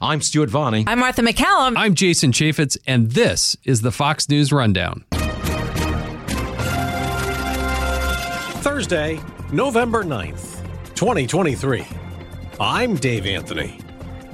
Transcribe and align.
I'm 0.00 0.20
Stuart 0.20 0.48
Varney. 0.48 0.84
I'm 0.86 1.00
Martha 1.00 1.22
McCallum. 1.22 1.74
I'm 1.76 1.94
Jason 1.94 2.30
Chaffetz, 2.30 2.78
and 2.86 3.10
this 3.10 3.56
is 3.64 3.80
the 3.80 3.90
Fox 3.90 4.28
News 4.28 4.52
Rundown. 4.52 5.04
Thursday, 8.62 9.18
November 9.50 10.04
9th, 10.04 10.64
2023. 10.94 11.84
I'm 12.60 12.94
Dave 12.94 13.26
Anthony. 13.26 13.80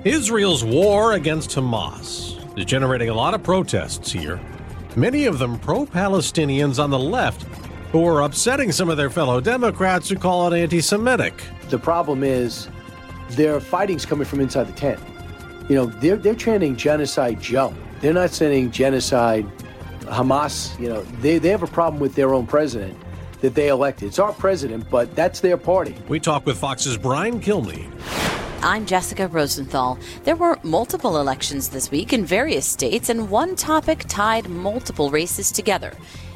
Israel's 0.04 0.62
war 0.62 1.14
against 1.14 1.50
Hamas 1.50 2.58
is 2.58 2.66
generating 2.66 3.08
a 3.08 3.14
lot 3.14 3.32
of 3.32 3.42
protests 3.42 4.12
here, 4.12 4.38
many 4.96 5.24
of 5.24 5.38
them 5.38 5.58
pro 5.58 5.86
Palestinians 5.86 6.82
on 6.82 6.90
the 6.90 6.98
left 6.98 7.44
who 7.90 8.04
are 8.06 8.22
upsetting 8.22 8.70
some 8.70 8.90
of 8.90 8.98
their 8.98 9.08
fellow 9.08 9.40
Democrats 9.40 10.10
who 10.10 10.16
call 10.16 10.52
it 10.52 10.60
anti 10.60 10.82
Semitic. 10.82 11.42
The 11.70 11.78
problem 11.78 12.22
is 12.22 12.68
their 13.30 13.60
fighting's 13.60 14.04
coming 14.04 14.26
from 14.26 14.40
inside 14.40 14.64
the 14.64 14.72
tent. 14.74 15.00
You 15.68 15.76
know, 15.76 15.86
they're, 15.86 16.16
they're 16.16 16.34
chanting 16.34 16.76
genocide 16.76 17.40
Joe. 17.40 17.74
They're 18.00 18.12
not 18.12 18.30
saying 18.30 18.70
genocide 18.70 19.46
Hamas. 20.00 20.78
You 20.78 20.90
know, 20.90 21.02
they, 21.20 21.38
they 21.38 21.48
have 21.48 21.62
a 21.62 21.66
problem 21.66 22.00
with 22.00 22.14
their 22.14 22.34
own 22.34 22.46
president 22.46 22.98
that 23.40 23.54
they 23.54 23.68
elected. 23.68 24.08
It's 24.08 24.18
our 24.18 24.32
president, 24.34 24.88
but 24.90 25.14
that's 25.16 25.40
their 25.40 25.56
party. 25.56 25.94
We 26.08 26.20
talk 26.20 26.44
with 26.44 26.58
Fox's 26.58 26.98
Brian 26.98 27.40
Kilmeade. 27.40 27.90
I'm 28.62 28.86
Jessica 28.86 29.28
Rosenthal. 29.28 29.98
There 30.24 30.36
were 30.36 30.58
multiple 30.62 31.18
elections 31.18 31.68
this 31.68 31.90
week 31.90 32.12
in 32.12 32.24
various 32.24 32.66
states, 32.66 33.08
and 33.08 33.30
one 33.30 33.56
topic 33.56 34.04
tied 34.08 34.48
multiple 34.48 35.10
races 35.10 35.52
together. 35.52 35.92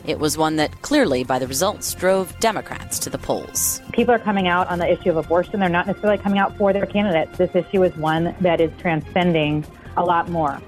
It 0.09 0.19
was 0.19 0.39
one 0.39 0.57
that 0.57 0.81
clearly, 0.81 1.23
by 1.23 1.39
the 1.39 1.47
results, 1.47 1.93
drove 1.93 2.35
Democrats 2.41 2.99
to 3.01 3.11
the 3.11 3.19
polls. 3.19 3.83
People 3.93 4.15
are 4.15 4.19
coming 4.19 4.49
out 4.49 4.67
on 4.69 4.79
the 4.79 4.91
issue 4.91 5.11
of 5.11 5.19
abortion. 5.19 5.61
They're 5.61 5.69
not 5.69 5.87
necessarily 5.87 6.17
coming 6.17 6.39
out 6.39 6.57
for 6.57 6.73
their 6.73 6.87
candidates. 6.87 7.37
This 7.37 7.55
issue 7.55 7.83
is 7.83 7.95
one 7.95 8.35
that 8.41 8.59
is 8.59 8.71
transcending 8.79 9.67
a 9.99 10.05
lot 10.07 10.31
more. 10.31 10.63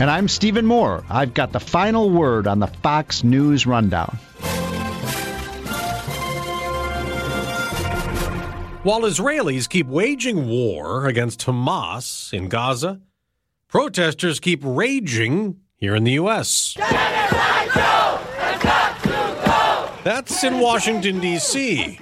And 0.00 0.10
I'm 0.10 0.26
Stephen 0.26 0.66
Moore. 0.66 1.04
I've 1.08 1.34
got 1.34 1.52
the 1.52 1.60
final 1.60 2.10
word 2.10 2.48
on 2.48 2.58
the 2.58 2.66
Fox 2.66 3.22
News 3.22 3.64
Rundown. 3.64 4.18
While 8.82 9.02
Israelis 9.02 9.68
keep 9.68 9.86
waging 9.86 10.48
war 10.48 11.06
against 11.06 11.46
Hamas 11.46 12.32
in 12.32 12.48
Gaza, 12.48 13.00
protesters 13.68 14.40
keep 14.40 14.62
raging 14.64 15.60
here 15.76 15.94
in 15.94 16.02
the 16.02 16.14
U.S. 16.14 16.76
That's 20.04 20.44
in 20.44 20.60
Washington, 20.60 21.18
D.C. 21.18 21.98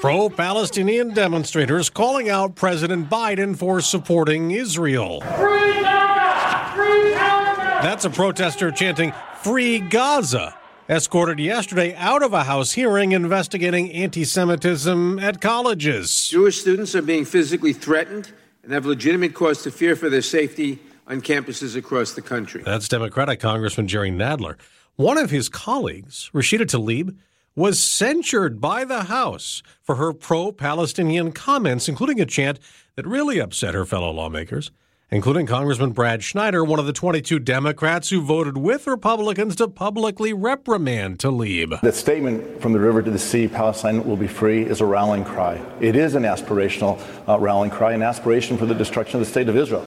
Pro 0.00 0.28
Palestinian 0.28 1.14
demonstrators 1.14 1.88
calling 1.88 2.28
out 2.28 2.56
President 2.56 3.08
Biden 3.08 3.56
for 3.56 3.80
supporting 3.80 4.50
Israel. 4.50 5.20
Free 5.20 5.80
Gaza! 5.80 7.78
That's 7.80 8.04
a 8.04 8.10
protester 8.10 8.72
chanting, 8.72 9.12
Free 9.36 9.78
Gaza, 9.78 10.58
escorted 10.88 11.38
yesterday 11.38 11.94
out 11.94 12.24
of 12.24 12.32
a 12.32 12.42
House 12.42 12.72
hearing 12.72 13.12
investigating 13.12 13.92
anti 13.92 14.24
Semitism 14.24 15.20
at 15.20 15.40
colleges. 15.40 16.26
Jewish 16.26 16.60
students 16.60 16.96
are 16.96 17.02
being 17.02 17.24
physically 17.24 17.72
threatened 17.72 18.32
and 18.64 18.72
have 18.72 18.84
legitimate 18.84 19.32
cause 19.32 19.62
to 19.62 19.70
fear 19.70 19.94
for 19.94 20.10
their 20.10 20.22
safety 20.22 20.80
on 21.06 21.20
campuses 21.20 21.76
across 21.76 22.14
the 22.14 22.22
country. 22.22 22.64
That's 22.64 22.88
Democratic 22.88 23.38
Congressman 23.38 23.86
Jerry 23.86 24.10
Nadler. 24.10 24.56
One 24.96 25.18
of 25.18 25.30
his 25.30 25.48
colleagues, 25.48 26.32
Rashida 26.34 26.62
Tlaib, 26.62 27.14
was 27.56 27.80
censured 27.80 28.60
by 28.60 28.84
the 28.84 29.04
House 29.04 29.62
for 29.80 29.94
her 29.96 30.12
pro 30.12 30.50
Palestinian 30.50 31.30
comments, 31.30 31.88
including 31.88 32.20
a 32.20 32.26
chant 32.26 32.58
that 32.96 33.06
really 33.06 33.38
upset 33.38 33.74
her 33.74 33.84
fellow 33.84 34.10
lawmakers, 34.10 34.72
including 35.10 35.46
Congressman 35.46 35.92
Brad 35.92 36.24
Schneider, 36.24 36.64
one 36.64 36.80
of 36.80 36.86
the 36.86 36.92
22 36.92 37.38
Democrats 37.38 38.10
who 38.10 38.20
voted 38.20 38.58
with 38.58 38.88
Republicans 38.88 39.54
to 39.56 39.68
publicly 39.68 40.32
reprimand 40.32 41.18
Tlaib. 41.18 41.80
The 41.80 41.92
statement 41.92 42.60
from 42.60 42.72
the 42.72 42.80
river 42.80 43.02
to 43.02 43.10
the 43.10 43.18
sea, 43.20 43.46
Palestine 43.46 44.04
will 44.04 44.16
be 44.16 44.26
free, 44.26 44.64
is 44.64 44.80
a 44.80 44.86
rallying 44.86 45.24
cry. 45.24 45.64
It 45.80 45.94
is 45.94 46.16
an 46.16 46.24
aspirational 46.24 47.00
uh, 47.28 47.38
rallying 47.38 47.70
cry, 47.70 47.92
an 47.92 48.02
aspiration 48.02 48.58
for 48.58 48.66
the 48.66 48.74
destruction 48.74 49.20
of 49.20 49.26
the 49.26 49.30
state 49.30 49.48
of 49.48 49.56
Israel. 49.56 49.84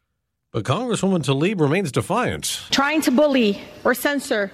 But 0.53 0.63
Congresswoman 0.63 1.23
Tlaib 1.23 1.59
remains 1.59 1.91
defiant. 1.91 2.61
Trying 2.71 3.01
to 3.01 3.11
bully 3.11 3.61
or 3.83 3.93
censor 3.93 4.53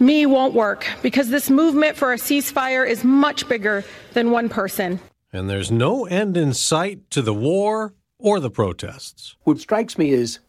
me 0.00 0.26
won't 0.26 0.54
work 0.54 0.86
because 1.02 1.28
this 1.28 1.50
movement 1.50 1.96
for 1.96 2.12
a 2.12 2.16
ceasefire 2.16 2.88
is 2.88 3.04
much 3.04 3.48
bigger 3.48 3.84
than 4.14 4.30
one 4.30 4.48
person. 4.48 4.98
And 5.32 5.48
there's 5.48 5.70
no 5.70 6.06
end 6.06 6.36
in 6.36 6.54
sight 6.54 7.10
to 7.10 7.22
the 7.22 7.34
war 7.34 7.94
or 8.18 8.40
the 8.40 8.50
protests. 8.50 9.36
What 9.44 9.58
strikes 9.58 9.96
me 9.96 10.10
is 10.10 10.40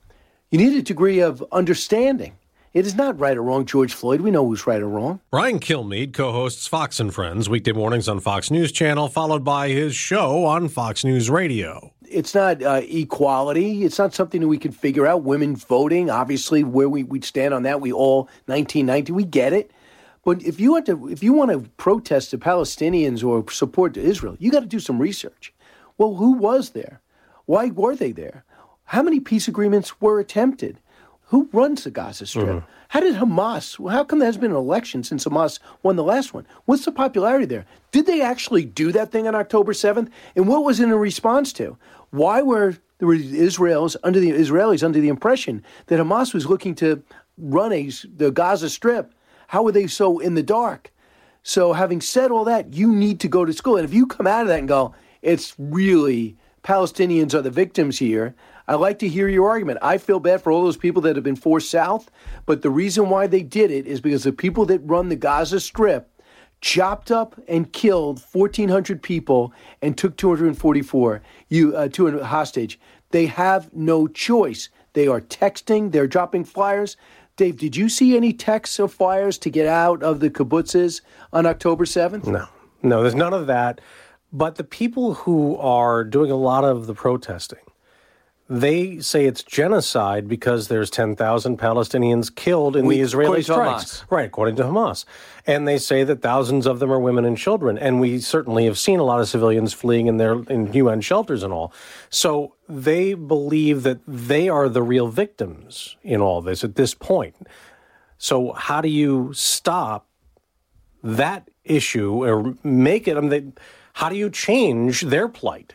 you 0.49 0.57
need 0.57 0.77
a 0.77 0.81
degree 0.81 1.19
of 1.19 1.43
understanding. 1.51 2.33
It 2.73 2.85
is 2.85 2.95
not 2.95 3.19
right 3.19 3.35
or 3.35 3.43
wrong, 3.43 3.65
George 3.65 3.93
Floyd. 3.93 4.21
We 4.21 4.31
know 4.31 4.45
who's 4.45 4.65
right 4.65 4.81
or 4.81 4.87
wrong. 4.87 5.19
Brian 5.29 5.59
Kilmeade 5.59 6.13
co 6.13 6.31
hosts 6.31 6.67
Fox 6.67 7.01
and 7.01 7.13
Friends 7.13 7.49
weekday 7.49 7.73
mornings 7.73 8.07
on 8.07 8.21
Fox 8.21 8.49
News 8.49 8.71
Channel, 8.71 9.09
followed 9.09 9.43
by 9.43 9.69
his 9.69 9.93
show 9.93 10.45
on 10.45 10.69
Fox 10.69 11.03
News 11.03 11.29
Radio. 11.29 11.93
It's 12.11 12.35
not 12.35 12.61
uh, 12.61 12.81
equality. 12.83 13.83
It's 13.83 13.97
not 13.97 14.13
something 14.13 14.41
that 14.41 14.47
we 14.47 14.57
can 14.57 14.71
figure 14.71 15.07
out. 15.07 15.23
Women 15.23 15.55
voting, 15.55 16.09
obviously, 16.09 16.63
where 16.63 16.89
we, 16.89 17.03
we 17.03 17.21
stand 17.21 17.53
on 17.53 17.63
that, 17.63 17.81
we 17.81 17.91
all 17.91 18.23
1990, 18.45 19.11
we 19.11 19.23
get 19.23 19.53
it. 19.53 19.71
But 20.23 20.43
if 20.43 20.59
you 20.59 20.73
want 20.73 20.85
to, 20.85 21.07
if 21.09 21.23
you 21.23 21.33
want 21.33 21.51
to 21.51 21.69
protest 21.77 22.31
the 22.31 22.37
Palestinians 22.37 23.23
or 23.23 23.49
support 23.51 23.97
Israel, 23.97 24.35
you 24.39 24.51
got 24.51 24.59
to 24.59 24.65
do 24.65 24.79
some 24.79 24.99
research. 24.99 25.53
Well, 25.97 26.15
who 26.15 26.33
was 26.33 26.71
there? 26.71 27.01
Why 27.45 27.69
were 27.69 27.95
they 27.95 28.11
there? 28.11 28.43
How 28.85 29.01
many 29.01 29.19
peace 29.19 29.47
agreements 29.47 29.99
were 30.01 30.19
attempted? 30.19 30.79
Who 31.27 31.49
runs 31.53 31.85
the 31.85 31.91
Gaza 31.91 32.25
Strip? 32.25 32.45
Mm-hmm. 32.45 32.65
How 32.89 32.99
did 32.99 33.15
Hamas? 33.15 33.89
How 33.89 34.03
come 34.03 34.19
there 34.19 34.27
has 34.27 34.35
been 34.35 34.51
an 34.51 34.57
election 34.57 35.01
since 35.05 35.23
Hamas 35.23 35.59
won 35.81 35.95
the 35.95 36.03
last 36.03 36.33
one? 36.33 36.45
What's 36.65 36.83
the 36.83 36.91
popularity 36.91 37.45
there? 37.45 37.65
Did 37.91 38.05
they 38.05 38.21
actually 38.21 38.65
do 38.65 38.91
that 38.91 39.13
thing 39.13 39.29
on 39.29 39.35
October 39.35 39.73
seventh? 39.73 40.09
And 40.35 40.45
what 40.45 40.65
was 40.65 40.81
it 40.81 40.83
in 40.83 40.93
response 40.93 41.53
to? 41.53 41.77
Why 42.11 42.41
were 42.41 42.75
the 42.99 43.05
Israelis 43.05 43.95
under 44.03 44.19
the 44.19 44.31
Israelis 44.31 44.83
under 44.83 44.99
the 44.99 45.09
impression 45.09 45.63
that 45.87 45.99
Hamas 45.99 46.33
was 46.33 46.45
looking 46.45 46.75
to 46.75 47.03
run 47.37 47.73
a, 47.73 47.89
the 48.15 48.31
Gaza 48.31 48.69
Strip? 48.69 49.13
How 49.47 49.63
were 49.63 49.71
they 49.71 49.87
so 49.87 50.19
in 50.19 50.35
the 50.35 50.43
dark? 50.43 50.91
So, 51.43 51.73
having 51.73 52.01
said 52.01 52.29
all 52.29 52.45
that, 52.45 52.75
you 52.75 52.93
need 52.93 53.19
to 53.21 53.27
go 53.27 53.45
to 53.45 53.53
school. 53.53 53.77
And 53.77 53.85
if 53.85 53.93
you 53.93 54.05
come 54.05 54.27
out 54.27 54.43
of 54.43 54.47
that 54.49 54.59
and 54.59 54.67
go, 54.67 54.93
it's 55.23 55.55
really 55.57 56.37
Palestinians 56.63 57.33
are 57.33 57.41
the 57.41 57.49
victims 57.49 57.97
here, 57.97 58.35
I 58.67 58.75
like 58.75 58.99
to 58.99 59.07
hear 59.07 59.27
your 59.27 59.49
argument. 59.49 59.79
I 59.81 59.97
feel 59.97 60.19
bad 60.19 60.41
for 60.41 60.51
all 60.51 60.63
those 60.63 60.77
people 60.77 61.01
that 61.03 61.15
have 61.15 61.23
been 61.23 61.35
forced 61.35 61.71
south, 61.71 62.11
but 62.45 62.61
the 62.61 62.69
reason 62.69 63.09
why 63.09 63.27
they 63.27 63.41
did 63.41 63.71
it 63.71 63.87
is 63.87 63.99
because 63.99 64.23
the 64.23 64.31
people 64.31 64.65
that 64.67 64.79
run 64.83 65.09
the 65.09 65.15
Gaza 65.15 65.59
Strip 65.59 66.10
chopped 66.61 67.11
up 67.11 67.39
and 67.47 67.73
killed 67.73 68.23
1,400 68.31 69.01
people 69.01 69.51
and 69.81 69.97
took 69.97 70.15
244 70.15 71.21
you 71.49 71.75
uh, 71.75 71.87
to 71.89 72.07
a 72.07 72.23
hostage. 72.23 72.79
They 73.09 73.25
have 73.25 73.73
no 73.73 74.07
choice. 74.07 74.69
They 74.93 75.07
are 75.07 75.21
texting. 75.21 75.91
They're 75.91 76.07
dropping 76.07 76.45
flyers. 76.45 76.97
Dave, 77.35 77.57
did 77.57 77.75
you 77.75 77.89
see 77.89 78.15
any 78.15 78.33
texts 78.33 78.79
or 78.79 78.87
flyers 78.87 79.37
to 79.39 79.49
get 79.49 79.65
out 79.65 80.03
of 80.03 80.19
the 80.19 80.29
kibbutzes 80.29 81.01
on 81.33 81.45
October 81.45 81.85
7th? 81.85 82.27
No, 82.27 82.47
no, 82.83 83.01
there's 83.01 83.15
none 83.15 83.33
of 83.33 83.47
that. 83.47 83.81
But 84.33 84.55
the 84.55 84.63
people 84.63 85.13
who 85.13 85.57
are 85.57 86.03
doing 86.03 86.31
a 86.31 86.35
lot 86.35 86.63
of 86.63 86.87
the 86.87 86.93
protesting, 86.93 87.59
they 88.51 88.99
say 88.99 89.27
it's 89.27 89.43
genocide 89.43 90.27
because 90.27 90.67
there's 90.67 90.89
10,000 90.89 91.57
Palestinians 91.57 92.35
killed 92.35 92.75
in 92.75 92.85
We- 92.85 92.97
the 92.97 93.01
Israeli 93.01 93.41
strikes. 93.43 94.03
Right, 94.09 94.25
according 94.25 94.57
to 94.57 94.63
Hamas. 94.63 95.05
And 95.47 95.65
they 95.65 95.77
say 95.77 96.03
that 96.03 96.21
thousands 96.21 96.67
of 96.67 96.79
them 96.79 96.91
are 96.91 96.99
women 96.99 97.23
and 97.23 97.37
children. 97.37 97.77
And 97.77 98.01
we 98.01 98.19
certainly 98.19 98.65
have 98.65 98.77
seen 98.77 98.99
a 98.99 99.05
lot 99.05 99.21
of 99.21 99.29
civilians 99.29 99.71
fleeing 99.71 100.07
in 100.07 100.17
their 100.17 100.33
in 100.49 100.73
UN 100.73 100.99
shelters 100.99 101.43
and 101.43 101.53
all. 101.53 101.71
So 102.09 102.55
they 102.67 103.13
believe 103.13 103.83
that 103.83 103.99
they 104.05 104.49
are 104.49 104.67
the 104.67 104.83
real 104.83 105.07
victims 105.07 105.95
in 106.03 106.19
all 106.19 106.41
this 106.41 106.61
at 106.61 106.75
this 106.75 106.93
point. 106.93 107.47
So 108.17 108.51
how 108.51 108.81
do 108.81 108.89
you 108.89 109.31
stop 109.33 110.07
that 111.01 111.49
issue 111.63 112.25
or 112.25 112.53
make 112.65 113.07
it? 113.07 113.15
I 113.15 113.21
mean, 113.21 113.29
they, 113.29 113.45
how 113.93 114.09
do 114.09 114.17
you 114.17 114.29
change 114.29 115.03
their 115.03 115.29
plight? 115.29 115.73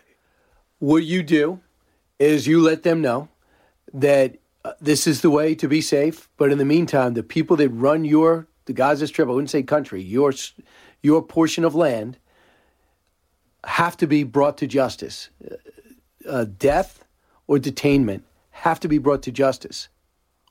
What 0.79 1.05
you 1.05 1.23
do 1.23 1.61
is 2.19 2.47
you 2.47 2.61
let 2.61 2.83
them 2.83 3.01
know 3.01 3.29
that 3.93 4.37
uh, 4.65 4.73
this 4.81 5.07
is 5.07 5.21
the 5.21 5.31
way 5.31 5.55
to 5.55 5.69
be 5.69 5.81
safe. 5.81 6.29
But 6.37 6.51
in 6.51 6.59
the 6.59 6.65
meantime, 6.65 7.15
the 7.15 7.23
people 7.23 7.57
that 7.57 7.69
run 7.71 8.05
your 8.05 8.49
the 8.67 8.73
Gaza 8.73 9.07
Strip, 9.07 9.29
I 9.29 9.31
wouldn't 9.31 9.51
say 9.51 9.63
country, 9.63 10.03
your 10.03 10.33
your 11.03 11.23
portion 11.23 11.65
of 11.65 11.75
land, 11.75 12.19
have 13.65 13.97
to 13.99 14.07
be 14.07 14.25
brought 14.25 14.59
to 14.59 14.67
justice. 14.67 15.31
Uh, 15.45 15.57
uh, 16.29 16.45
death 16.45 17.05
or 17.47 17.59
detainment 17.59 18.23
have 18.51 18.81
to 18.81 18.89
be 18.89 18.99
brought 18.99 19.23
to 19.23 19.31
justice. 19.31 19.89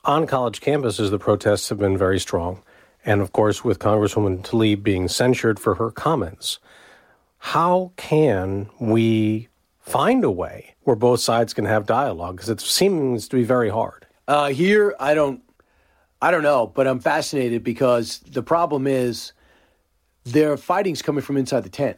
On 0.06 0.26
college 0.28 0.62
campuses, 0.62 1.10
the 1.10 1.20
protests 1.20 1.68
have 1.70 1.80
been 1.80 1.98
very 1.98 2.20
strong. 2.20 2.62
And 3.04 3.22
of 3.22 3.34
course, 3.34 3.64
with 3.64 3.80
Congresswoman 3.80 4.44
Tlaib 4.44 4.84
being 4.84 5.08
censured 5.08 5.60
for 5.60 5.76
her 5.76 5.92
comments, 5.92 6.60
how 7.38 7.92
can 7.98 8.70
we 8.80 9.50
find 9.86 10.24
a 10.24 10.32
way 10.32 10.76
where 10.82 10.96
both 10.96 11.20
sides 11.20 11.54
can 11.54 11.66
have 11.66 11.86
dialogue? 11.86 12.36
Because 12.36 12.50
it 12.50 12.60
seems 12.60 13.28
to 13.30 13.36
be 13.36 13.44
very 13.44 13.70
hard. 13.70 14.06
Uh, 14.28 14.50
here, 14.50 14.96
I 15.00 15.14
don't, 15.14 15.42
I 16.22 16.32
don't 16.32 16.44
know, 16.44 16.68
but 16.68 16.88
I'm 16.88 17.00
fascinated 17.00 17.64
because 17.64 18.20
the 18.20 18.42
problem 18.42 18.88
is 18.88 19.34
their 20.24 20.58
fighting's 20.58 21.04
coming 21.04 21.22
from 21.22 21.38
inside 21.38 21.62
the 21.62 21.70
tent. 21.70 21.98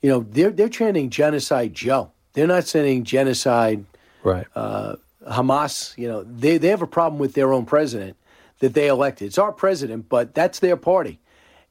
You 0.00 0.10
know, 0.10 0.26
they're 0.28 0.50
they're 0.50 0.68
chanting 0.68 1.10
genocide 1.10 1.74
Joe. 1.74 2.10
They're 2.32 2.48
not 2.48 2.66
saying 2.66 3.04
genocide 3.04 3.84
right. 4.24 4.46
Uh, 4.56 4.96
Hamas. 5.28 5.96
You 5.96 6.08
know, 6.08 6.24
they 6.24 6.58
they 6.58 6.68
have 6.68 6.82
a 6.82 6.88
problem 6.88 7.20
with 7.20 7.34
their 7.34 7.52
own 7.52 7.66
president 7.66 8.16
that 8.58 8.74
they 8.74 8.88
elected. 8.88 9.28
It's 9.28 9.38
our 9.38 9.52
president, 9.52 10.08
but 10.08 10.34
that's 10.34 10.58
their 10.58 10.76
party, 10.76 11.20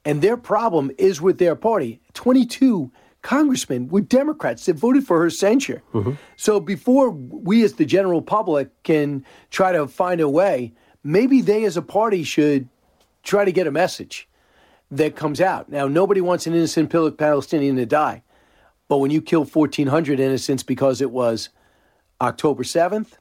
and 0.05 0.21
their 0.21 0.37
problem 0.37 0.91
is 0.97 1.19
with 1.19 1.39
their 1.39 1.57
party. 1.57 1.99
Twenty 2.13 2.45
two 2.45 2.89
congressmen 3.21 3.87
were 3.87 4.01
Democrats 4.01 4.65
that 4.65 4.75
voted 4.75 5.05
for 5.05 5.21
her 5.21 5.29
censure. 5.29 5.83
Mm-hmm. 5.93 6.13
So 6.35 6.59
before 6.59 7.11
we, 7.11 7.63
as 7.63 7.73
the 7.73 7.85
general 7.85 8.21
public, 8.21 8.69
can 8.83 9.25
try 9.49 9.71
to 9.71 9.87
find 9.87 10.21
a 10.21 10.29
way, 10.29 10.73
maybe 11.03 11.41
they, 11.41 11.63
as 11.65 11.77
a 11.77 11.81
party, 11.81 12.23
should 12.23 12.67
try 13.23 13.45
to 13.45 13.51
get 13.51 13.67
a 13.67 13.71
message 13.71 14.27
that 14.89 15.15
comes 15.15 15.39
out. 15.39 15.69
Now, 15.69 15.87
nobody 15.87 16.21
wants 16.21 16.47
an 16.47 16.53
innocent 16.53 16.89
Palestinian 16.89 17.75
to 17.77 17.85
die, 17.85 18.23
but 18.87 18.97
when 18.97 19.11
you 19.11 19.21
kill 19.21 19.45
1,400 19.45 20.19
innocents 20.19 20.63
because 20.63 21.01
it 21.01 21.11
was 21.11 21.49
October 22.19 22.63
7th, 22.63 23.13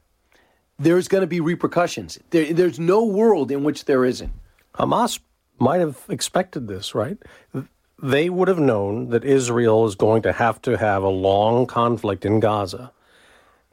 there's 0.77 1.07
going 1.07 1.21
to 1.21 1.27
be 1.27 1.39
repercussions. 1.39 2.19
There, 2.31 2.51
there's 2.53 2.79
no 2.79 3.05
world 3.05 3.51
in 3.51 3.63
which 3.63 3.85
there 3.85 4.03
isn't. 4.03 4.33
Hamas 4.75 5.19
might 5.59 5.79
have 5.79 6.03
expected 6.09 6.67
this, 6.67 6.95
right? 6.95 7.17
They 8.01 8.29
would 8.29 8.47
have 8.47 8.59
known 8.59 9.09
that 9.09 9.23
Israel 9.23 9.85
is 9.85 9.95
going 9.95 10.23
to 10.23 10.33
have 10.33 10.61
to 10.63 10.77
have 10.77 11.03
a 11.03 11.09
long 11.09 11.67
conflict 11.67 12.25
in 12.25 12.39
Gaza, 12.39 12.91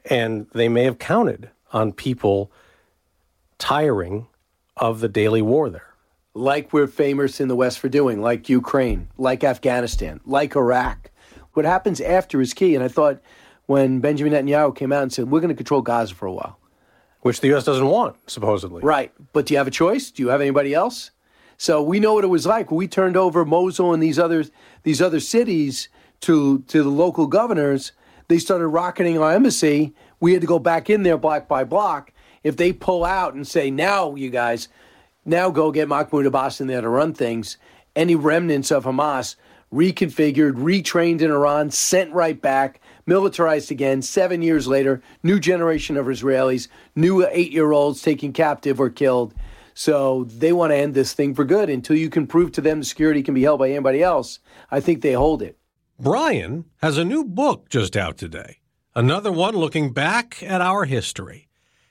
and 0.05 0.47
they 0.53 0.69
may 0.69 0.85
have 0.85 0.99
counted 0.99 1.51
on 1.73 1.93
people 1.93 2.51
tiring 3.59 4.27
of 4.77 5.01
the 5.01 5.09
daily 5.09 5.43
war 5.43 5.71
there 5.71 5.89
like 6.39 6.73
we're 6.73 6.87
famous 6.87 7.41
in 7.41 7.49
the 7.49 7.57
West 7.57 7.79
for 7.79 7.89
doing, 7.89 8.23
like 8.23 8.49
Ukraine, 8.49 9.09
like 9.19 9.43
Afghanistan, 9.43 10.21
like 10.25 10.55
Iraq. 10.55 11.11
What 11.55 11.65
happens 11.65 12.01
after 12.01 12.41
is 12.41 12.55
key. 12.55 12.75
And 12.75 12.85
I 12.85 12.89
thought 12.89 13.21
when 13.67 14.01
Benjamin 14.01 14.33
Netanyahu 14.33 14.75
came 14.75 14.93
out 14.93 15.03
and 15.03 15.13
said, 15.13 15.31
we're 15.31 15.41
going 15.41 15.49
to 15.49 15.57
control 15.57 15.83
Gaza 15.83 16.15
for 16.15 16.27
a 16.27 16.33
while. 16.33 16.59
Which 17.23 17.41
the 17.41 17.49
U.S. 17.49 17.65
doesn't 17.65 17.87
want, 17.87 18.17
supposedly. 18.31 18.83
Right. 18.83 19.13
But 19.33 19.47
do 19.47 19.55
you 19.55 19.59
have 19.59 19.67
a 19.67 19.73
choice? 19.73 20.13
Do 20.13 20.23
you 20.23 20.29
have 20.29 20.41
anybody 20.41 20.73
else? 20.73 21.11
So 21.59 21.83
we 21.83 21.99
know 21.99 22.15
what 22.15 22.25
it 22.25 22.29
was 22.29 22.47
like 22.47 22.71
we 22.71 22.87
turned 22.87 23.17
over 23.17 23.45
Mosul 23.45 23.93
and 23.93 24.03
these 24.03 24.19
other, 24.19 24.45
these 24.85 25.03
other 25.03 25.21
cities 25.21 25.89
to, 26.21 26.61
to 26.61 26.83
the 26.83 26.89
local 26.89 27.27
governors. 27.27 27.93
They 28.29 28.39
started 28.39 28.69
rocketing 28.69 29.19
our 29.19 29.33
embassy. 29.33 29.93
We 30.21 30.33
had 30.33 30.41
to 30.41 30.47
go 30.47 30.61
back 30.61 30.89
in 30.89 31.03
there 31.03 31.19
block 31.19 31.49
by 31.49 31.65
block. 31.65 32.13
If 32.45 32.57
they 32.57 32.73
pull 32.73 33.05
out 33.05 33.35
and 33.35 33.47
say, 33.47 33.71
now, 33.71 34.15
you 34.15 34.31
guys, 34.31 34.69
now 35.25 35.51
go 35.51 35.73
get 35.73 35.89
Mahmoud 35.89 36.27
Abbas 36.27 36.61
in 36.61 36.69
there 36.69 36.81
to 36.81 36.89
run 36.89 37.13
things. 37.13 37.57
Any 37.97 38.15
remnants 38.15 38.71
of 38.71 38.85
Hamas 38.85 39.35
reconfigured, 39.73 40.55
retrained 40.55 41.21
in 41.21 41.31
Iran, 41.31 41.71
sent 41.71 42.13
right 42.13 42.41
back, 42.41 42.81
militarized 43.05 43.71
again. 43.71 44.01
Seven 44.01 44.43
years 44.43 44.67
later, 44.67 45.03
new 45.23 45.41
generation 45.41 45.97
of 45.97 46.07
Israelis, 46.07 46.69
new 46.95 47.27
eight 47.31 47.53
year 47.53 47.73
olds 47.73 48.01
taken 48.01 48.33
captive 48.33 48.81
or 48.81 48.91
killed. 48.91 49.35
So 49.79 50.25
they 50.25 50.53
want 50.53 50.73
to 50.73 50.77
end 50.77 50.95
this 50.95 51.13
thing 51.13 51.37
for 51.37 51.45
good 51.45 51.71
until 51.71 51.95
you 51.95 52.11
can 52.11 52.27
prove 52.27 52.51
to 52.53 52.61
them 52.61 52.83
security 52.83 53.23
can 53.23 53.35
be 53.35 53.45
held 53.45 53.61
by 53.61 53.71
anybody 53.71 54.03
else. 54.03 54.41
I 54.73 54.81
think 54.81 55.03
they 55.03 55.13
hold 55.13 55.41
it. 55.41 55.57
Brian 56.01 56.65
has 56.83 56.99
a 56.99 57.05
new 57.05 57.25
book 57.25 57.69
just 57.69 57.97
out 57.97 58.19
today. 58.19 58.59
Another 58.97 59.31
one 59.31 59.55
looking 59.55 59.93
back 59.93 60.43
at 60.43 60.61
our 60.61 60.85
history. 60.85 61.47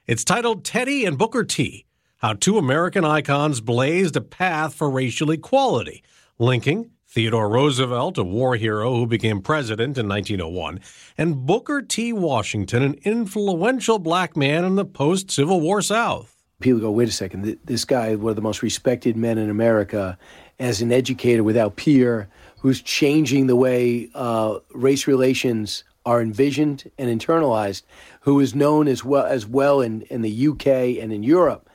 It's 0.05 0.25
titled 0.25 0.65
Teddy 0.65 1.05
and 1.05 1.17
Booker 1.17 1.45
T 1.45 1.85
how 2.17 2.33
two 2.33 2.57
American 2.57 3.05
icons 3.05 3.61
blazed 3.61 4.17
a 4.17 4.21
path 4.21 4.73
for 4.73 4.89
racial 4.89 5.31
equality, 5.31 6.03
linking 6.39 6.89
Theodore 7.07 7.47
Roosevelt, 7.47 8.17
a 8.17 8.23
war 8.23 8.55
hero 8.55 8.95
who 8.95 9.07
became 9.07 9.39
president 9.39 9.97
in 9.97 10.09
1901, 10.09 10.81
and 11.17 11.45
Booker 11.45 11.81
T. 11.81 12.11
Washington, 12.11 12.83
an 12.83 12.95
influential 13.03 13.97
black 13.99 14.35
man 14.35 14.65
in 14.65 14.75
the 14.75 14.83
post 14.83 15.31
Civil 15.31 15.61
War 15.61 15.81
South. 15.81 16.36
People 16.59 16.79
go, 16.79 16.91
wait 16.91 17.07
a 17.07 17.11
second, 17.11 17.59
this 17.65 17.85
guy, 17.85 18.15
one 18.15 18.31
of 18.31 18.35
the 18.35 18.41
most 18.41 18.63
respected 18.63 19.15
men 19.15 19.37
in 19.37 19.49
America, 19.49 20.17
as 20.59 20.81
an 20.81 20.91
educator 20.91 21.43
without 21.43 21.75
peer, 21.75 22.29
who's 22.59 22.81
changing 22.81 23.45
the 23.45 23.55
way 23.55 24.09
uh, 24.15 24.57
race 24.73 25.05
relations 25.05 25.83
are 26.03 26.21
envisioned 26.21 26.89
and 26.97 27.09
internalized, 27.09 27.83
who 28.21 28.39
is 28.39 28.55
known 28.55 28.87
as 28.87 29.03
well 29.03 29.25
as 29.25 29.45
well 29.45 29.81
in, 29.81 30.01
in 30.03 30.23
the 30.23 30.47
UK 30.47 30.67
and 31.01 31.13
in 31.13 31.21
Europe 31.21 31.69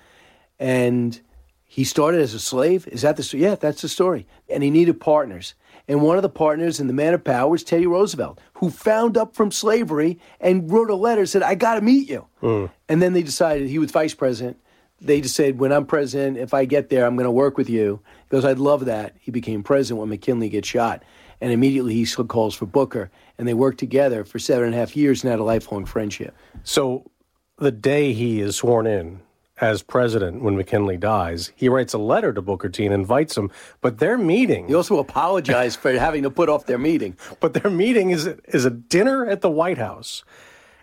and 0.62 1.20
he 1.64 1.82
started 1.82 2.20
as 2.20 2.34
a 2.34 2.38
slave. 2.38 2.86
Is 2.86 3.02
that 3.02 3.16
the 3.16 3.22
story? 3.24 3.42
Yeah, 3.42 3.56
that's 3.56 3.82
the 3.82 3.88
story. 3.88 4.26
And 4.48 4.62
he 4.62 4.70
needed 4.70 5.00
partners. 5.00 5.54
And 5.88 6.02
one 6.02 6.16
of 6.16 6.22
the 6.22 6.28
partners 6.28 6.78
in 6.78 6.86
the 6.86 6.92
man 6.92 7.14
of 7.14 7.24
power 7.24 7.50
was 7.50 7.64
Teddy 7.64 7.86
Roosevelt, 7.86 8.40
who 8.54 8.70
found 8.70 9.16
up 9.16 9.34
from 9.34 9.50
slavery 9.50 10.20
and 10.40 10.70
wrote 10.70 10.88
a 10.88 10.94
letter 10.94 11.26
said, 11.26 11.42
"I 11.42 11.56
got 11.56 11.74
to 11.74 11.80
meet 11.80 12.08
you." 12.08 12.26
Mm. 12.40 12.70
And 12.88 13.02
then 13.02 13.12
they 13.12 13.22
decided 13.22 13.68
he 13.68 13.80
was 13.80 13.90
vice 13.90 14.14
president. 14.14 14.60
They 15.04 15.20
just 15.20 15.34
said, 15.34 15.58
"When 15.58 15.72
I'm 15.72 15.86
president, 15.86 16.38
if 16.38 16.54
I 16.54 16.64
get 16.64 16.88
there, 16.88 17.06
I'm 17.06 17.16
going 17.16 17.24
to 17.24 17.30
work 17.30 17.56
with 17.56 17.68
you." 17.68 18.00
He 18.24 18.28
goes, 18.30 18.44
"I'd 18.44 18.58
love 18.58 18.84
that." 18.84 19.16
He 19.20 19.30
became 19.30 19.62
president 19.62 20.00
when 20.00 20.08
McKinley 20.08 20.48
gets 20.48 20.68
shot, 20.68 21.02
and 21.40 21.52
immediately 21.52 21.94
he 21.94 22.06
calls 22.06 22.54
for 22.54 22.66
Booker, 22.66 23.10
and 23.36 23.46
they 23.46 23.54
worked 23.54 23.78
together 23.78 24.24
for 24.24 24.38
seven 24.38 24.66
and 24.66 24.74
a 24.74 24.78
half 24.78 24.96
years 24.96 25.22
and 25.22 25.30
had 25.30 25.40
a 25.40 25.44
lifelong 25.44 25.84
friendship. 25.84 26.34
So, 26.62 27.10
the 27.58 27.72
day 27.72 28.12
he 28.12 28.40
is 28.40 28.56
sworn 28.56 28.86
in, 28.86 29.20
as 29.62 29.80
president 29.80 30.42
when 30.42 30.56
McKinley 30.56 30.96
dies. 30.96 31.52
He 31.54 31.68
writes 31.68 31.94
a 31.94 31.98
letter 31.98 32.32
to 32.32 32.42
Booker 32.42 32.68
T 32.68 32.84
and 32.84 32.92
invites 32.92 33.36
him, 33.36 33.50
but 33.80 33.98
their 33.98 34.18
meeting. 34.18 34.66
He 34.66 34.74
also 34.74 34.98
apologized 34.98 35.78
for 35.78 35.92
having 35.92 36.24
to 36.24 36.30
put 36.30 36.48
off 36.48 36.66
their 36.66 36.78
meeting. 36.78 37.16
But 37.40 37.54
their 37.54 37.70
meeting 37.70 38.10
is 38.10 38.26
is 38.26 38.64
a 38.64 38.70
dinner 38.70 39.26
at 39.26 39.40
the 39.40 39.50
White 39.50 39.78
House, 39.78 40.24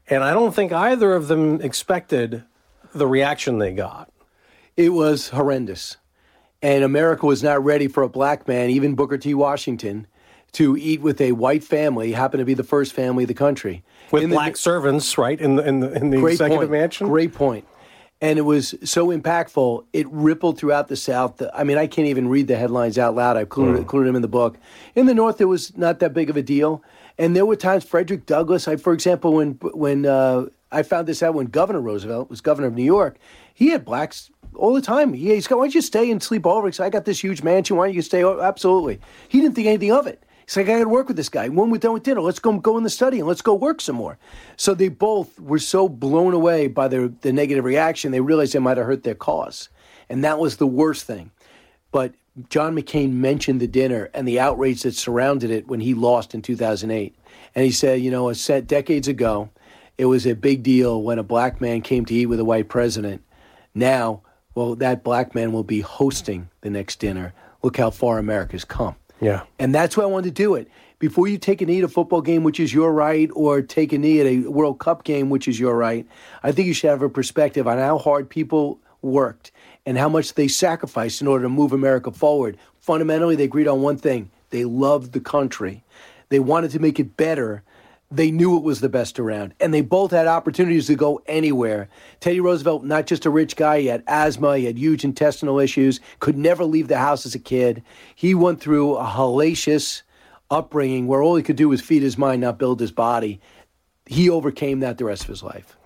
and 0.07 0.23
I 0.23 0.33
don't 0.33 0.53
think 0.53 0.71
either 0.71 1.13
of 1.13 1.27
them 1.27 1.61
expected 1.61 2.43
the 2.93 3.07
reaction 3.07 3.59
they 3.59 3.71
got. 3.71 4.11
It 4.77 4.89
was 4.89 5.29
horrendous, 5.29 5.97
and 6.61 6.83
America 6.83 7.25
was 7.25 7.43
not 7.43 7.63
ready 7.63 7.87
for 7.87 8.03
a 8.03 8.09
black 8.09 8.47
man, 8.47 8.69
even 8.69 8.95
Booker 8.95 9.17
T. 9.17 9.33
Washington, 9.33 10.07
to 10.53 10.77
eat 10.77 11.01
with 11.01 11.19
a 11.21 11.33
white 11.33 11.63
family. 11.63 12.11
Happened 12.13 12.39
to 12.39 12.45
be 12.45 12.53
the 12.53 12.63
first 12.63 12.93
family 12.93 13.25
of 13.25 13.27
the 13.27 13.33
country 13.33 13.83
with 14.11 14.23
in 14.23 14.29
black 14.29 14.53
the, 14.53 14.59
servants, 14.59 15.17
right 15.17 15.39
in 15.39 15.55
the 15.57 15.67
in 15.67 15.79
the, 15.81 15.91
in 15.93 16.09
the 16.09 16.25
executive 16.25 16.69
point. 16.69 16.71
mansion. 16.71 17.07
Great 17.07 17.33
point. 17.33 17.65
and 18.21 18.37
it 18.37 18.43
was 18.43 18.75
so 18.83 19.07
impactful. 19.07 19.85
It 19.93 20.07
rippled 20.11 20.57
throughout 20.57 20.87
the 20.87 20.95
South. 20.95 21.41
I 21.53 21.63
mean, 21.63 21.77
I 21.77 21.87
can't 21.87 22.07
even 22.07 22.27
read 22.27 22.47
the 22.47 22.57
headlines 22.57 22.97
out 22.97 23.15
loud. 23.15 23.37
I 23.37 23.41
included, 23.41 23.75
mm. 23.75 23.79
included 23.79 24.09
them 24.09 24.15
in 24.15 24.21
the 24.21 24.27
book. 24.27 24.57
In 24.95 25.05
the 25.05 25.13
North, 25.13 25.39
it 25.39 25.45
was 25.45 25.75
not 25.77 25.99
that 25.99 26.13
big 26.13 26.29
of 26.29 26.35
a 26.37 26.41
deal, 26.41 26.83
and 27.17 27.35
there 27.35 27.45
were 27.45 27.55
times 27.55 27.83
Frederick 27.83 28.25
Douglass. 28.25 28.67
I, 28.67 28.75
for 28.75 28.93
example, 28.93 29.33
when 29.33 29.51
when 29.61 30.05
uh, 30.05 30.47
I 30.71 30.83
found 30.83 31.07
this 31.07 31.23
out 31.23 31.33
when 31.33 31.47
Governor 31.47 31.81
Roosevelt 31.81 32.29
was 32.29 32.41
governor 32.41 32.67
of 32.67 32.75
New 32.75 32.83
York, 32.83 33.17
he 33.53 33.69
had 33.69 33.85
blacks 33.85 34.29
all 34.55 34.73
the 34.73 34.81
time. 34.81 35.13
He, 35.13 35.33
he's 35.33 35.47
going, 35.47 35.59
why 35.59 35.65
don't 35.65 35.75
you 35.75 35.81
stay 35.81 36.11
and 36.11 36.21
sleep 36.21 36.45
over? 36.45 36.67
Because 36.67 36.79
I 36.79 36.89
got 36.89 37.05
this 37.05 37.19
huge 37.19 37.41
mansion. 37.41 37.75
Why 37.75 37.87
don't 37.87 37.95
you 37.95 38.01
stay? 38.01 38.23
Absolutely. 38.23 38.99
He 39.27 39.41
didn't 39.41 39.55
think 39.55 39.67
anything 39.67 39.91
of 39.91 40.07
it. 40.07 40.23
He's 40.45 40.57
like, 40.57 40.67
I 40.67 40.79
got 40.79 40.85
to 40.85 40.89
work 40.89 41.07
with 41.07 41.17
this 41.17 41.29
guy. 41.29 41.47
When 41.47 41.69
we're 41.69 41.77
done 41.77 41.93
with 41.93 42.01
dinner, 42.01 42.21
let's 42.21 42.39
go 42.39 42.57
go 42.57 42.77
in 42.77 42.83
the 42.83 42.89
study 42.89 43.19
and 43.19 43.27
let's 43.27 43.43
go 43.43 43.53
work 43.53 43.81
some 43.81 43.95
more. 43.95 44.17
So 44.57 44.73
they 44.73 44.89
both 44.89 45.39
were 45.39 45.59
so 45.59 45.87
blown 45.87 46.33
away 46.33 46.67
by 46.67 46.87
their 46.87 47.07
the 47.07 47.31
negative 47.31 47.65
reaction, 47.65 48.11
they 48.11 48.19
realized 48.19 48.53
they 48.53 48.59
might 48.59 48.77
have 48.77 48.87
hurt 48.87 49.03
their 49.03 49.13
cause, 49.13 49.69
and 50.09 50.23
that 50.23 50.39
was 50.39 50.57
the 50.57 50.65
worst 50.65 51.05
thing. 51.05 51.29
But 51.91 52.15
John 52.49 52.75
McCain 52.75 53.11
mentioned 53.11 53.61
the 53.61 53.67
dinner 53.67 54.09
and 54.11 54.27
the 54.27 54.39
outrage 54.39 54.81
that 54.81 54.95
surrounded 54.95 55.51
it 55.51 55.67
when 55.67 55.81
he 55.81 55.93
lost 55.93 56.33
in 56.33 56.41
2008, 56.41 57.15
and 57.53 57.65
he 57.65 57.71
said, 57.71 58.01
you 58.01 58.09
know, 58.09 58.29
a 58.29 58.33
set 58.33 58.65
decades 58.65 59.07
ago, 59.07 59.49
it 59.99 60.05
was 60.05 60.25
a 60.25 60.33
big 60.33 60.63
deal 60.63 61.03
when 61.03 61.19
a 61.19 61.23
black 61.23 61.59
man 61.59 61.81
came 61.81 62.05
to 62.05 62.13
eat 62.13 62.27
with 62.27 62.39
a 62.39 62.45
white 62.45 62.69
president. 62.69 63.21
Now, 63.75 64.21
well, 64.55 64.75
that 64.75 65.03
black 65.03 65.35
man 65.35 65.51
will 65.51 65.65
be 65.65 65.81
hosting 65.81 66.49
the 66.61 66.69
next 66.69 67.01
dinner. 67.01 67.33
Look 67.63 67.75
how 67.75 67.89
far 67.89 68.17
America's 68.17 68.63
come. 68.63 68.95
Yeah. 69.19 69.41
And 69.59 69.75
that's 69.75 69.97
why 69.97 70.03
I 70.03 70.07
wanted 70.07 70.33
to 70.33 70.41
do 70.41 70.55
it. 70.55 70.69
Before 70.99 71.27
you 71.27 71.37
take 71.37 71.61
a 71.61 71.65
knee 71.65 71.79
at 71.79 71.83
a 71.83 71.89
football 71.89 72.21
game, 72.21 72.43
which 72.43 72.61
is 72.61 72.73
your 72.73 72.93
right, 72.93 73.29
or 73.33 73.61
take 73.61 73.91
a 73.91 73.97
knee 73.97 74.21
at 74.21 74.25
a 74.25 74.39
World 74.47 74.79
Cup 74.79 75.03
game, 75.03 75.29
which 75.29 75.49
is 75.49 75.59
your 75.59 75.75
right, 75.75 76.07
I 76.43 76.53
think 76.53 76.69
you 76.69 76.73
should 76.73 76.91
have 76.91 77.01
a 77.01 77.09
perspective 77.09 77.67
on 77.67 77.77
how 77.77 77.97
hard 77.97 78.29
people 78.29 78.79
worked 79.01 79.51
and 79.85 79.97
how 79.97 80.07
much 80.07 80.35
they 80.35 80.47
sacrificed 80.47 81.19
in 81.19 81.27
order 81.27 81.43
to 81.43 81.49
move 81.49 81.73
America 81.73 82.09
forward. 82.11 82.57
Fundamentally, 82.79 83.35
they 83.35 83.43
agreed 83.43 83.67
on 83.67 83.81
one 83.81 83.97
thing 83.97 84.31
they 84.51 84.63
loved 84.63 85.11
the 85.11 85.19
country, 85.19 85.83
they 86.29 86.39
wanted 86.39 86.71
to 86.71 86.79
make 86.79 87.01
it 87.01 87.17
better. 87.17 87.63
They 88.11 88.31
knew 88.31 88.57
it 88.57 88.63
was 88.63 88.81
the 88.81 88.89
best 88.89 89.19
around, 89.19 89.53
and 89.59 89.71
they 89.71 89.81
both 89.81 90.09
had 90.09 90.25
opportunities 90.25 90.87
to 90.87 90.95
go 90.95 91.21
anywhere. 91.27 91.89
Teddy 92.19 92.39
Roosevelt, 92.39 92.83
not 92.83 93.05
just 93.05 93.25
a 93.25 93.29
rich 93.29 93.55
guy, 93.55 93.81
he 93.81 93.87
had 93.87 94.03
asthma, 94.07 94.57
he 94.57 94.65
had 94.65 94.79
huge 94.79 95.03
intestinal 95.03 95.59
issues, 95.59 95.99
could 96.19 96.35
never 96.35 96.63
leave 96.63 96.87
the 96.87 96.97
house 96.97 97.27
as 97.27 97.35
a 97.35 97.39
kid. 97.39 97.83
He 98.15 98.33
went 98.33 98.61
through 98.61 98.95
a 98.95 99.05
hellacious 99.05 100.01
upbringing 100.49 101.05
where 101.05 101.21
all 101.21 101.35
he 101.35 101.43
could 101.43 101.55
do 101.55 101.69
was 101.69 101.81
feed 101.81 102.01
his 102.01 102.17
mind, 102.17 102.41
not 102.41 102.57
build 102.57 102.79
his 102.79 102.91
body. 102.91 103.39
He 104.07 104.27
overcame 104.27 104.79
that 104.79 104.97
the 104.97 105.05
rest 105.05 105.23
of 105.23 105.29
his 105.29 105.43
life. 105.43 105.77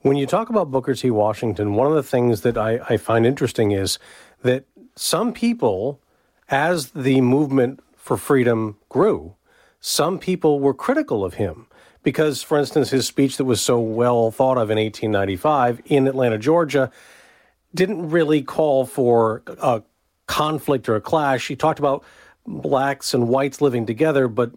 When 0.00 0.16
you 0.16 0.26
talk 0.26 0.48
about 0.48 0.70
Booker 0.72 0.94
T. 0.94 1.10
Washington, 1.10 1.74
one 1.74 1.86
of 1.86 1.94
the 1.94 2.02
things 2.02 2.40
that 2.40 2.58
I, 2.58 2.80
I 2.88 2.96
find 2.96 3.24
interesting 3.24 3.70
is 3.70 3.98
that 4.42 4.64
some 4.96 5.32
people, 5.32 6.00
as 6.48 6.90
the 6.90 7.20
movement 7.20 7.80
for 7.94 8.16
freedom 8.16 8.78
grew, 8.88 9.36
some 9.80 10.18
people 10.18 10.60
were 10.60 10.74
critical 10.74 11.24
of 11.24 11.34
him 11.34 11.66
because, 12.02 12.42
for 12.42 12.58
instance, 12.58 12.90
his 12.90 13.06
speech 13.06 13.36
that 13.38 13.44
was 13.44 13.60
so 13.60 13.80
well 13.80 14.30
thought 14.30 14.58
of 14.58 14.70
in 14.70 14.78
1895 14.78 15.80
in 15.86 16.06
Atlanta, 16.06 16.38
Georgia, 16.38 16.90
didn't 17.74 18.10
really 18.10 18.42
call 18.42 18.84
for 18.84 19.42
a 19.46 19.82
conflict 20.26 20.88
or 20.88 20.96
a 20.96 21.00
clash. 21.00 21.48
He 21.48 21.56
talked 21.56 21.78
about 21.78 22.04
blacks 22.46 23.14
and 23.14 23.28
whites 23.28 23.60
living 23.60 23.86
together, 23.86 24.28
but 24.28 24.52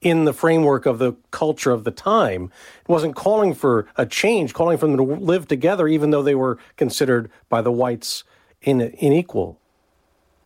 in 0.00 0.24
the 0.24 0.32
framework 0.32 0.84
of 0.86 0.98
the 0.98 1.14
culture 1.30 1.70
of 1.70 1.84
the 1.84 1.90
time. 1.90 2.52
It 2.82 2.88
wasn't 2.88 3.16
calling 3.16 3.54
for 3.54 3.86
a 3.96 4.04
change, 4.04 4.52
calling 4.52 4.76
for 4.76 4.86
them 4.86 4.98
to 4.98 5.02
live 5.02 5.48
together, 5.48 5.88
even 5.88 6.10
though 6.10 6.22
they 6.22 6.34
were 6.34 6.58
considered 6.76 7.30
by 7.48 7.62
the 7.62 7.72
whites 7.72 8.22
in, 8.60 8.80
unequal. 9.00 9.58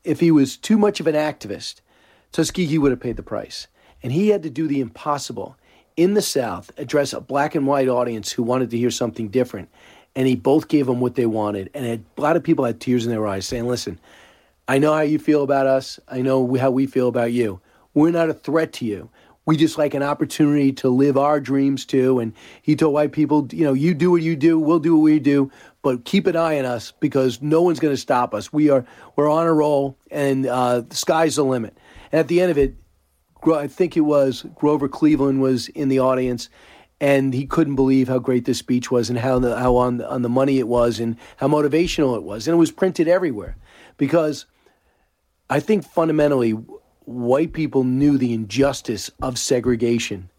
If 0.05 0.21
he 0.21 0.31
was 0.31 0.57
too 0.57 0.79
much 0.79 1.01
of 1.01 1.09
an 1.09 1.17
activist, 1.17 1.81
Tuskegee 2.31 2.79
would 2.79 2.93
have 2.93 3.01
paid 3.01 3.17
the 3.17 3.23
price. 3.23 3.67
And 4.03 4.13
he 4.13 4.29
had 4.29 4.43
to 4.45 4.51
do 4.51 4.69
the 4.69 4.81
impossible 4.81 5.57
in 5.97 6.15
the 6.15 6.23
South, 6.23 6.71
address 6.77 7.13
a 7.13 7.21
black 7.21 7.57
and 7.57 7.67
white 7.67 7.89
audience 7.89 8.31
who 8.31 8.45
wanted 8.45 8.71
to 8.71 8.79
hear 8.79 8.91
something 8.91 9.29
different. 9.29 9.69
And 10.15 10.29
he 10.29 10.37
both 10.37 10.69
gave 10.69 10.87
them 10.87 11.01
what 11.01 11.17
they 11.17 11.27
wanted. 11.27 11.71
And 11.75 12.05
a 12.17 12.21
lot 12.21 12.37
of 12.37 12.45
people 12.45 12.65
had 12.65 12.81
tears 12.81 13.05
in 13.05 13.11
their 13.11 13.27
eyes 13.27 13.47
saying, 13.47 13.67
listen, 13.67 13.99
I 14.69 14.79
know 14.79 14.95
how 14.95 15.01
you 15.01 15.19
feel 15.19 15.43
about 15.43 15.67
us. 15.67 15.99
I 16.07 16.23
know 16.23 16.55
how 16.55 16.71
we 16.71 16.87
feel 16.87 17.09
about 17.09 17.33
you. 17.33 17.61
We're 17.95 18.13
not 18.13 18.31
a 18.31 18.35
threat 18.35 18.73
to 18.75 18.85
you. 18.85 19.11
We 19.45 19.57
just 19.57 19.79
like 19.79 19.95
an 19.95 20.03
opportunity 20.03 20.73
to 20.75 20.89
live 20.89 21.17
our 21.17 21.41
dreams 21.41 21.85
too. 21.85 22.21
And 22.21 22.33
he 22.63 22.77
told 22.77 22.95
white 22.95 23.13
people, 23.13 23.49
you 23.51 23.65
know, 23.65 23.73
you 23.73 23.95
do 23.95 24.11
what 24.11 24.23
you 24.23 24.37
do, 24.37 24.59
we'll 24.59 24.79
do 24.79 24.95
what 24.95 25.03
we 25.03 25.19
do, 25.19 25.51
but 25.83 26.05
keep 26.05 26.27
an 26.27 26.37
eye 26.37 26.59
on 26.59 26.67
us 26.67 26.93
because 27.01 27.41
no 27.41 27.63
one's 27.63 27.81
going 27.81 27.95
to 27.95 28.01
stop 28.01 28.35
us. 28.35 28.53
We 28.53 28.69
are 28.69 28.85
we're 29.17 29.31
on 29.31 29.47
a 29.47 29.53
roll, 29.53 29.97
and 30.11 30.47
uh, 30.47 30.83
the 30.83 30.95
sky's 30.95 31.37
the 31.37 31.45
limit. 31.45 31.77
And 32.13 32.21
at 32.21 32.29
the 32.29 32.43
end 32.43 32.51
of 32.51 32.59
it, 32.59 32.77
I 33.47 33.67
think 33.67 33.97
it 33.97 34.03
was 34.03 34.45
Grover 34.55 34.89
Cleveland 34.89 35.41
was 35.41 35.69
in 35.69 35.89
the 35.89 35.99
audience, 35.99 36.51
and 37.01 37.33
he 37.33 37.47
couldn't 37.47 37.77
believe 37.77 38.09
how 38.09 38.19
great 38.19 38.45
this 38.45 38.59
speech 38.59 38.91
was 38.91 39.09
and 39.09 39.19
how 39.19 39.39
the, 39.39 39.57
how 39.59 39.77
on 39.77 40.03
on 40.03 40.23
the 40.23 40.29
money 40.29 40.59
it 40.59 40.69
was 40.69 41.01
and 41.01 41.17
how 41.37 41.49
motivational 41.49 42.17
it 42.17 42.25
was, 42.25 42.47
and 42.47 42.55
it 42.55 42.59
was 42.59 42.73
printed 42.73 43.09
everywhere, 43.09 43.57
because 43.97 44.47
I 45.49 45.61
think 45.61 45.85
fundamentally 45.85 46.51
white 47.05 47.53
people 47.53 47.85
knew 47.85 48.19
the 48.19 48.35
injustice 48.35 49.11
of 49.23 49.39
segregation, 49.39 50.31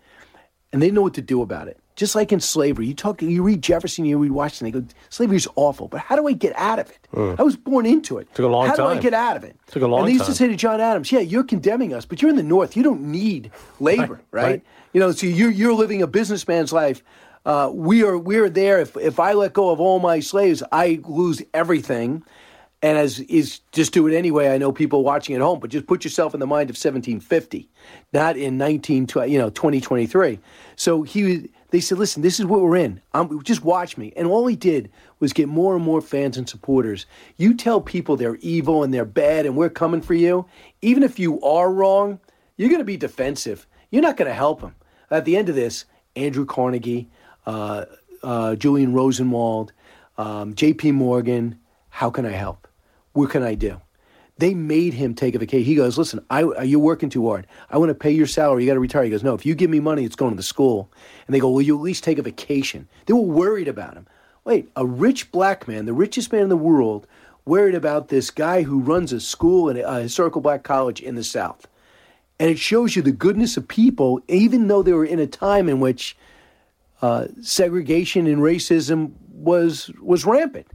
and 0.72 0.82
they 0.82 0.88
didn't 0.88 0.96
know 0.96 1.02
what 1.02 1.16
to 1.16 1.22
do 1.22 1.42
about 1.42 1.68
it. 1.68 1.80
Just 2.00 2.16
like 2.16 2.32
in 2.32 2.40
slavery, 2.40 2.88
you 2.88 2.94
talk, 2.94 3.22
you 3.22 3.44
read 3.44 3.62
Jefferson, 3.62 4.06
you 4.06 4.18
read 4.18 4.32
Washington, 4.32 4.72
they 4.72 4.88
go, 4.88 4.88
slavery 5.10 5.36
is 5.36 5.50
awful, 5.58 5.90
but 5.90 6.00
how 6.00 6.16
do 6.16 6.30
I 6.30 6.32
get 6.32 6.56
out 6.56 6.80
of 6.80 6.90
it? 6.90 7.10
Mm. 7.14 7.38
I 7.38 7.44
was 7.44 7.58
born 7.58 7.86
into 7.86 8.20
it. 8.20 8.34
Took 8.34 8.46
a 8.46 8.48
long 8.48 8.68
how 8.68 8.76
time. 8.76 8.94
do 8.94 9.00
I 9.00 9.02
get 9.02 9.14
out 9.14 9.36
of 9.36 9.44
it? 9.44 9.58
Took 9.68 9.84
a 9.84 9.86
long 9.86 10.00
time. 10.00 10.00
And 10.00 10.08
they 10.08 10.14
used 10.14 10.24
time. 10.24 10.32
to 10.32 10.38
say 10.38 10.48
to 10.48 10.56
John 10.56 10.80
Adams, 10.80 11.12
"Yeah, 11.12 11.20
you're 11.20 11.44
condemning 11.44 11.94
us, 11.94 12.06
but 12.06 12.22
you're 12.22 12.30
in 12.30 12.38
the 12.38 12.42
North. 12.44 12.78
You 12.78 12.84
don't 12.84 13.02
need 13.02 13.52
labor, 13.82 14.22
right? 14.32 14.44
right. 14.44 14.64
You 14.94 15.02
know, 15.02 15.12
so 15.12 15.28
you're 15.28 15.52
you're 15.52 15.74
living 15.74 16.02
a 16.02 16.08
businessman's 16.08 16.72
life. 16.72 17.04
Uh, 17.46 17.70
we 17.74 18.02
are 18.06 18.18
we 18.18 18.38
are 18.38 18.48
there. 18.48 18.80
If 18.80 18.96
if 18.96 19.20
I 19.20 19.34
let 19.34 19.52
go 19.52 19.70
of 19.70 19.82
all 19.82 20.00
my 20.00 20.22
slaves, 20.22 20.64
I 20.72 21.02
lose 21.04 21.42
everything." 21.54 22.24
And 22.82 22.98
as 22.98 23.20
is 23.20 23.60
just 23.74 23.92
do 23.92 24.08
it 24.08 24.16
anyway. 24.16 24.48
I 24.48 24.58
know 24.58 24.72
people 24.72 25.04
watching 25.04 25.36
at 25.36 25.42
home, 25.42 25.60
but 25.60 25.70
just 25.70 25.86
put 25.86 26.06
yourself 26.06 26.34
in 26.34 26.40
the 26.40 26.48
mind 26.48 26.70
of 26.70 26.78
1750, 26.78 27.68
not 28.14 28.38
in 28.38 28.58
19 28.58 29.06
you 29.28 29.38
know 29.38 29.50
2023. 29.50 30.40
So 30.78 31.04
he 31.04 31.50
they 31.72 31.80
said, 31.80 32.00
listen, 32.00 32.22
this 32.22 32.40
is 32.40 32.46
what 32.46 32.62
we're 32.62 32.78
in. 32.78 33.02
Um, 33.14 33.42
just 33.44 33.64
watch 33.64 33.98
me. 33.98 34.12
And 34.16 34.28
all 34.28 34.48
he 34.48 34.56
did 34.56 34.92
was 35.20 35.34
get 35.34 35.48
more 35.48 35.76
and 35.76 35.84
more 35.84 36.02
fans 36.02 36.38
and 36.38 36.50
supporters. 36.50 37.06
You 37.38 37.54
tell 37.54 37.80
people 37.80 38.16
they're 38.16 38.38
evil 38.38 38.84
and 38.84 38.94
they're 38.94 39.06
bad 39.06 39.46
and 39.46 39.56
we're 39.56 39.70
coming 39.70 40.02
for 40.02 40.16
you. 40.16 40.46
Even 40.82 41.04
if 41.04 41.20
you 41.20 41.40
are 41.42 41.72
wrong, 41.72 42.20
you're 42.58 42.70
going 42.70 42.80
to 42.80 42.86
be 42.86 42.98
defensive. 42.98 43.68
You're 43.92 44.02
not 44.02 44.18
going 44.18 44.30
to 44.30 44.34
help 44.34 44.62
them. 44.62 44.76
At 45.12 45.26
the 45.26 45.38
end 45.38 45.50
of 45.50 45.56
this, 45.56 45.86
Andrew 46.16 46.46
Carnegie, 46.46 47.10
uh, 47.46 47.86
uh, 48.24 48.56
Julian 48.56 48.94
Rosenwald, 48.94 49.72
um, 50.18 50.56
J.P. 50.56 50.92
Morgan, 50.92 51.60
how 51.90 52.10
can 52.10 52.26
I 52.26 52.32
help? 52.32 52.68
What 53.14 53.30
can 53.30 53.44
I 53.44 53.56
do? 53.56 53.80
They 54.40 54.54
made 54.54 54.94
him 54.94 55.16
take 55.16 55.36
a 55.36 55.40
vacation. 55.40 55.66
He 55.66 55.76
goes, 55.76 55.98
listen, 55.98 56.26
I, 56.30 56.64
you're 56.64 56.80
working 56.80 57.10
too 57.10 57.28
hard. 57.28 57.46
I 57.70 57.78
want 57.78 57.90
to 57.90 57.94
pay 57.96 58.12
your 58.12 58.26
salary. 58.26 58.64
You 58.64 58.70
got 58.70 58.76
to 58.76 58.80
retire. 58.80 59.04
He 59.04 59.10
goes, 59.10 59.22
no, 59.22 59.34
if 59.34 59.46
you 59.46 59.54
give 59.54 59.70
me 59.70 59.82
money, 59.82 60.06
it's 60.06 60.16
going 60.16 60.32
to 60.32 60.38
the 60.38 60.44
school. 60.44 60.90
And 61.28 61.36
they 61.36 61.42
go, 61.42 61.50
well, 61.50 61.62
you 61.62 61.76
at 61.76 61.82
least 61.82 62.06
take 62.06 62.18
a 62.18 62.22
vacation. 62.22 62.88
They 63.06 63.12
were 63.12 63.20
worried 63.20 63.68
about 63.68 63.96
him. 63.96 64.08
Wait, 64.46 64.72
a 64.78 64.86
rich 64.86 65.30
black 65.34 65.68
man, 65.68 65.86
the 65.86 65.94
richest 65.94 66.32
man 66.32 66.44
in 66.44 66.50
the 66.50 66.56
world, 66.56 67.06
worried 67.44 67.76
about 67.76 68.08
this 68.08 68.32
guy 68.32 68.62
who 68.62 68.80
runs 68.80 69.12
a 69.12 69.20
school 69.20 69.68
and 69.68 69.78
a 69.78 70.02
historical 70.02 70.40
black 70.40 70.64
college 70.64 71.02
in 71.02 71.16
the 71.16 71.24
South. 71.24 71.68
And 72.40 72.50
it 72.50 72.58
shows 72.58 72.96
you 72.96 73.02
the 73.02 73.12
goodness 73.12 73.58
of 73.58 73.68
people, 73.68 74.22
even 74.30 74.68
though 74.70 74.84
they 74.84 74.94
were 74.94 75.04
in 75.04 75.20
a 75.20 75.28
time 75.28 75.68
in 75.68 75.82
which 75.82 76.16
uh, 77.02 77.28
segregation 77.42 78.26
and 78.26 78.38
racism 78.38 79.12
was 79.34 79.92
was 80.00 80.26
rampant. 80.26 80.68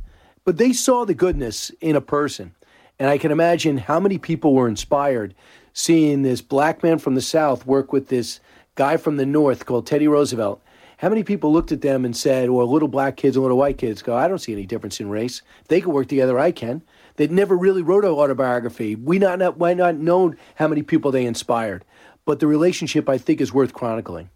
But 0.44 0.59
they 0.59 0.75
saw 0.75 1.06
the 1.06 1.14
goodness 1.14 1.71
in 1.80 1.97
a 1.97 2.02
person. 2.02 2.54
And 2.99 3.11
I 3.11 3.19
can 3.19 3.33
imagine 3.33 3.79
how 3.79 3.99
many 3.99 4.19
people 4.19 4.55
were 4.55 4.69
inspired 4.69 5.35
seeing 5.73 6.23
this 6.23 6.41
black 6.41 6.83
man 6.83 6.99
from 6.99 7.15
the 7.15 7.21
South 7.21 7.67
work 7.67 7.93
with 7.93 8.09
this 8.09 8.41
guy 8.77 8.97
from 8.97 9.17
the 9.17 9.27
North 9.27 9.67
called 9.67 9.87
Teddy 9.87 10.07
Roosevelt. 10.07 10.63
How 10.99 11.09
many 11.09 11.25
people 11.25 11.53
looked 11.53 11.73
at 11.73 11.83
them 11.83 12.05
and 12.05 12.17
said, 12.17 12.49
or 12.49 12.65
little 12.65 12.89
black 12.89 13.17
kids 13.17 13.37
and 13.37 13.43
little 13.43 13.59
white 13.59 13.79
kids 13.79 14.01
go, 14.01 14.17
I 14.17 14.29
don't 14.29 14.39
see 14.39 14.53
any 14.53 14.65
difference 14.65 15.01
in 15.01 15.11
race. 15.11 15.43
If 15.63 15.69
they 15.69 15.81
can 15.81 15.93
work 15.93 16.09
together, 16.09 16.39
I 16.39 16.53
can. 16.53 16.83
They'd 17.17 17.33
never 17.33 17.57
really 17.57 17.83
wrote 17.83 18.05
an 18.05 18.13
autobiography. 18.13 18.95
We 18.95 19.19
not, 19.19 19.39
not 19.39 19.59
why 19.59 19.75
not 19.75 19.97
known 19.97 20.37
how 20.55 20.69
many 20.69 20.83
people 20.83 21.11
they 21.11 21.27
inspired. 21.27 21.85
But 22.25 22.41
the 22.41 22.47
relationship, 22.47 23.09
I 23.09 23.19
think, 23.19 23.41
is 23.41 23.53
worth 23.53 23.75
chronicling. 23.75 24.31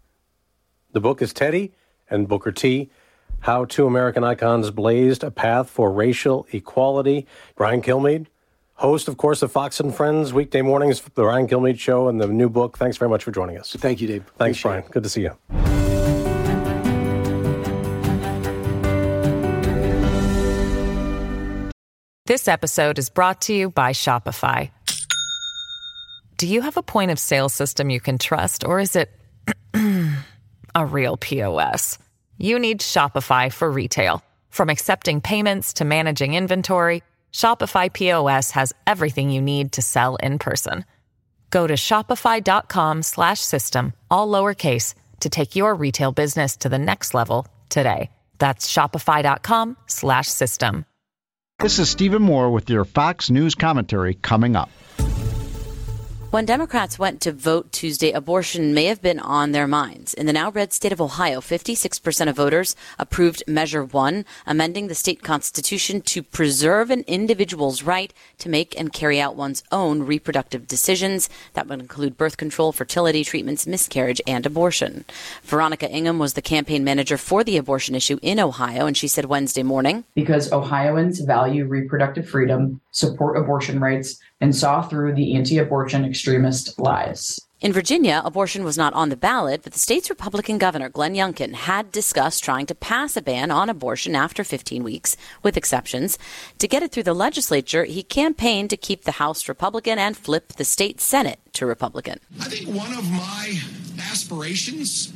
The 0.91 1.01
book 1.01 1.21
is 1.21 1.33
Teddy 1.33 1.73
and 2.09 2.27
Booker 2.27 2.51
T. 2.51 2.89
How 3.41 3.63
Two 3.65 3.87
American 3.87 4.23
Icons 4.23 4.69
Blazed 4.69 5.23
a 5.23 5.31
Path 5.31 5.69
for 5.69 5.91
Racial 5.91 6.45
Equality. 6.51 7.25
Brian 7.55 7.81
Kilmeade, 7.81 8.27
host, 8.79 9.07
of 9.07 9.17
course, 9.17 9.41
of 9.41 9.51
Fox 9.51 9.79
and 9.79 9.93
Friends, 9.93 10.33
weekday 10.33 10.61
mornings, 10.61 11.01
the 11.01 11.09
Brian 11.11 11.47
Kilmeade 11.47 11.79
Show, 11.79 12.07
and 12.07 12.19
the 12.19 12.27
new 12.27 12.49
book. 12.49 12.77
Thanks 12.77 12.97
very 12.97 13.09
much 13.09 13.23
for 13.23 13.31
joining 13.31 13.57
us. 13.57 13.75
Thank 13.77 14.01
you, 14.01 14.07
Dave. 14.07 14.23
Thanks, 14.37 14.59
Appreciate 14.59 14.63
Brian. 14.63 14.83
Good 14.91 15.03
to 15.03 15.09
see 15.09 15.21
you. 15.21 15.35
This 22.25 22.47
episode 22.47 22.99
is 22.99 23.09
brought 23.09 23.41
to 23.41 23.53
you 23.53 23.71
by 23.71 23.91
Shopify. 23.91 24.69
Do 26.37 26.47
you 26.47 26.61
have 26.61 26.77
a 26.77 26.83
point 26.83 27.11
of 27.11 27.19
sale 27.19 27.49
system 27.49 27.89
you 27.89 27.99
can 27.99 28.17
trust, 28.17 28.63
or 28.63 28.79
is 28.79 28.95
it 28.95 29.09
a 30.75 30.85
real 30.85 31.17
POS? 31.17 31.97
You 32.37 32.59
need 32.59 32.79
Shopify 32.79 33.51
for 33.51 33.69
retail. 33.69 34.23
From 34.49 34.69
accepting 34.69 35.21
payments 35.21 35.73
to 35.73 35.85
managing 35.85 36.35
inventory, 36.35 37.03
Shopify 37.31 37.91
POS 37.91 38.51
has 38.51 38.73
everything 38.85 39.31
you 39.31 39.41
need 39.41 39.71
to 39.73 39.81
sell 39.81 40.17
in 40.17 40.37
person. 40.37 40.85
Go 41.49 41.65
to 41.65 41.73
shopify.com 41.73 43.01
slash 43.03 43.39
system, 43.39 43.93
all 44.11 44.27
lowercase, 44.27 44.93
to 45.21 45.29
take 45.29 45.55
your 45.55 45.73
retail 45.73 46.11
business 46.11 46.57
to 46.57 46.69
the 46.69 46.77
next 46.77 47.13
level 47.13 47.47
today. 47.69 48.11
That's 48.37 48.71
shopify.com 48.71 49.77
slash 49.87 50.27
system. 50.27 50.85
This 51.59 51.79
is 51.79 51.89
Stephen 51.89 52.21
Moore 52.21 52.51
with 52.51 52.69
your 52.69 52.85
Fox 52.85 53.29
News 53.29 53.53
commentary 53.55 54.13
coming 54.13 54.55
up. 54.55 54.69
When 56.31 56.45
Democrats 56.45 56.99
went 56.99 57.21
to 57.21 57.31
vote 57.31 57.71
Tuesday, 57.71 58.11
abortion 58.11 58.71
may 58.71 58.85
have 58.85 59.01
been 59.01 59.19
on 59.19 59.51
their 59.51 59.65
minds. 59.65 60.13
In 60.13 60.27
the 60.27 60.33
now 60.33 60.51
red 60.51 60.71
state 60.71 60.91
of 60.91 61.01
Ohio, 61.01 61.41
56% 61.41 62.29
of 62.29 62.35
voters 62.35 62.75
approved 62.99 63.41
Measure 63.47 63.83
1, 63.83 64.25
amending 64.45 64.89
the 64.89 64.93
state 64.93 65.23
constitution 65.23 66.01
to 66.01 66.21
preserve 66.21 66.91
an 66.91 67.03
individual's 67.07 67.81
right 67.81 68.13
to 68.37 68.47
make 68.47 68.79
and 68.79 68.93
carry 68.93 69.19
out 69.19 69.35
one's 69.35 69.63
own 69.71 70.03
reproductive 70.03 70.67
decisions. 70.67 71.31
That 71.53 71.65
would 71.65 71.79
include 71.79 72.15
birth 72.15 72.37
control, 72.37 72.73
fertility 72.73 73.23
treatments, 73.23 73.65
miscarriage, 73.65 74.21
and 74.27 74.45
abortion. 74.45 75.05
Veronica 75.41 75.89
Ingham 75.89 76.19
was 76.19 76.35
the 76.35 76.43
campaign 76.43 76.83
manager 76.83 77.17
for 77.17 77.43
the 77.43 77.57
abortion 77.57 77.95
issue 77.95 78.19
in 78.21 78.39
Ohio, 78.39 78.85
and 78.85 78.95
she 78.95 79.07
said 79.07 79.25
Wednesday 79.25 79.63
morning 79.63 80.03
Because 80.13 80.53
Ohioans 80.53 81.21
value 81.21 81.65
reproductive 81.65 82.29
freedom, 82.29 82.81
support 82.91 83.37
abortion 83.37 83.79
rights, 83.79 84.19
and 84.41 84.55
saw 84.55 84.81
through 84.81 85.13
the 85.13 85.35
anti 85.35 85.57
abortion 85.57 86.05
extremist 86.05 86.79
lies. 86.79 87.39
In 87.61 87.73
Virginia, 87.73 88.21
abortion 88.23 88.63
was 88.63 88.77
not 88.77 88.93
on 88.93 89.09
the 89.09 89.17
ballot, 89.17 89.63
but 89.63 89.73
the 89.73 89.79
state's 89.79 90.09
Republican 90.09 90.57
governor, 90.57 90.87
Glenn 90.87 91.13
Youngkin, 91.13 91.53
had 91.53 91.91
discussed 91.91 92.41
trying 92.41 92.65
to 92.67 92.75
pass 92.75 93.17
a 93.17 93.21
ban 93.21 93.51
on 93.51 93.69
abortion 93.69 94.15
after 94.15 94.45
15 94.45 94.81
weeks, 94.81 95.17
with 95.43 95.57
exceptions. 95.57 96.17
To 96.59 96.69
get 96.69 96.83
it 96.83 96.93
through 96.93 97.03
the 97.03 97.13
legislature, 97.13 97.83
he 97.83 98.01
campaigned 98.01 98.69
to 98.69 98.77
keep 98.77 99.03
the 99.03 99.19
House 99.19 99.49
Republican 99.49 99.99
and 99.99 100.15
flip 100.15 100.53
the 100.53 100.63
state 100.63 101.01
Senate 101.01 101.39
to 101.51 101.65
Republican. 101.65 102.21
I 102.39 102.45
think 102.45 102.69
one 102.69 102.93
of 102.93 103.11
my 103.11 103.59
aspirations 104.09 105.11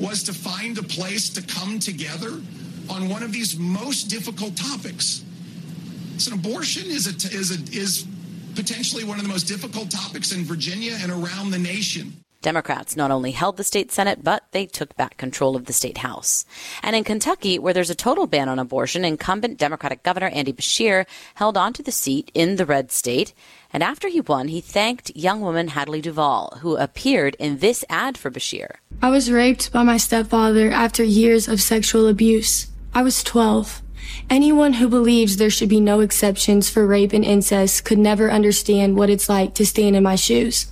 was 0.00 0.22
to 0.22 0.32
find 0.32 0.78
a 0.78 0.82
place 0.82 1.28
to 1.28 1.42
come 1.42 1.78
together 1.78 2.40
on 2.88 3.10
one 3.10 3.22
of 3.22 3.32
these 3.32 3.58
most 3.58 4.04
difficult 4.04 4.56
topics. 4.56 5.24
So 6.18 6.34
abortion 6.34 6.90
is 6.90 7.06
a, 7.06 7.36
is 7.36 7.50
a, 7.50 7.76
is 7.76 8.06
potentially 8.54 9.04
one 9.04 9.18
of 9.18 9.24
the 9.24 9.30
most 9.30 9.44
difficult 9.44 9.90
topics 9.90 10.32
in 10.32 10.44
Virginia 10.44 10.96
and 11.00 11.10
around 11.10 11.50
the 11.50 11.58
nation. 11.58 12.22
Democrats 12.42 12.96
not 12.96 13.12
only 13.12 13.30
held 13.30 13.56
the 13.56 13.64
state 13.64 13.92
Senate, 13.92 14.22
but 14.22 14.44
they 14.50 14.66
took 14.66 14.96
back 14.96 15.16
control 15.16 15.54
of 15.54 15.66
the 15.66 15.72
state 15.72 15.98
House. 15.98 16.44
And 16.82 16.94
in 16.96 17.04
Kentucky, 17.04 17.58
where 17.58 17.72
there's 17.72 17.88
a 17.88 17.94
total 17.94 18.26
ban 18.26 18.48
on 18.48 18.58
abortion, 18.58 19.04
incumbent 19.04 19.58
Democratic 19.58 20.02
Governor 20.02 20.28
Andy 20.28 20.52
Beshear 20.52 21.06
held 21.36 21.56
onto 21.56 21.84
the 21.84 21.92
seat 21.92 22.30
in 22.34 22.56
the 22.56 22.66
red 22.66 22.90
state. 22.90 23.32
And 23.72 23.82
after 23.82 24.08
he 24.08 24.20
won, 24.20 24.48
he 24.48 24.60
thanked 24.60 25.16
young 25.16 25.40
woman 25.40 25.68
Hadley 25.68 26.00
Duvall, 26.00 26.58
who 26.60 26.76
appeared 26.76 27.36
in 27.38 27.58
this 27.58 27.84
ad 27.88 28.18
for 28.18 28.30
Beshear. 28.30 28.76
I 29.00 29.10
was 29.10 29.30
raped 29.30 29.72
by 29.72 29.84
my 29.84 29.96
stepfather 29.96 30.70
after 30.70 31.04
years 31.04 31.46
of 31.46 31.62
sexual 31.62 32.08
abuse. 32.08 32.66
I 32.92 33.02
was 33.02 33.22
12. 33.22 33.81
Anyone 34.30 34.74
who 34.74 34.88
believes 34.88 35.36
there 35.36 35.50
should 35.50 35.68
be 35.68 35.80
no 35.80 36.00
exceptions 36.00 36.70
for 36.70 36.86
rape 36.86 37.12
and 37.12 37.24
incest 37.24 37.84
could 37.84 37.98
never 37.98 38.30
understand 38.30 38.96
what 38.96 39.10
it's 39.10 39.28
like 39.28 39.54
to 39.54 39.66
stand 39.66 39.96
in 39.96 40.02
my 40.02 40.16
shoes. 40.16 40.66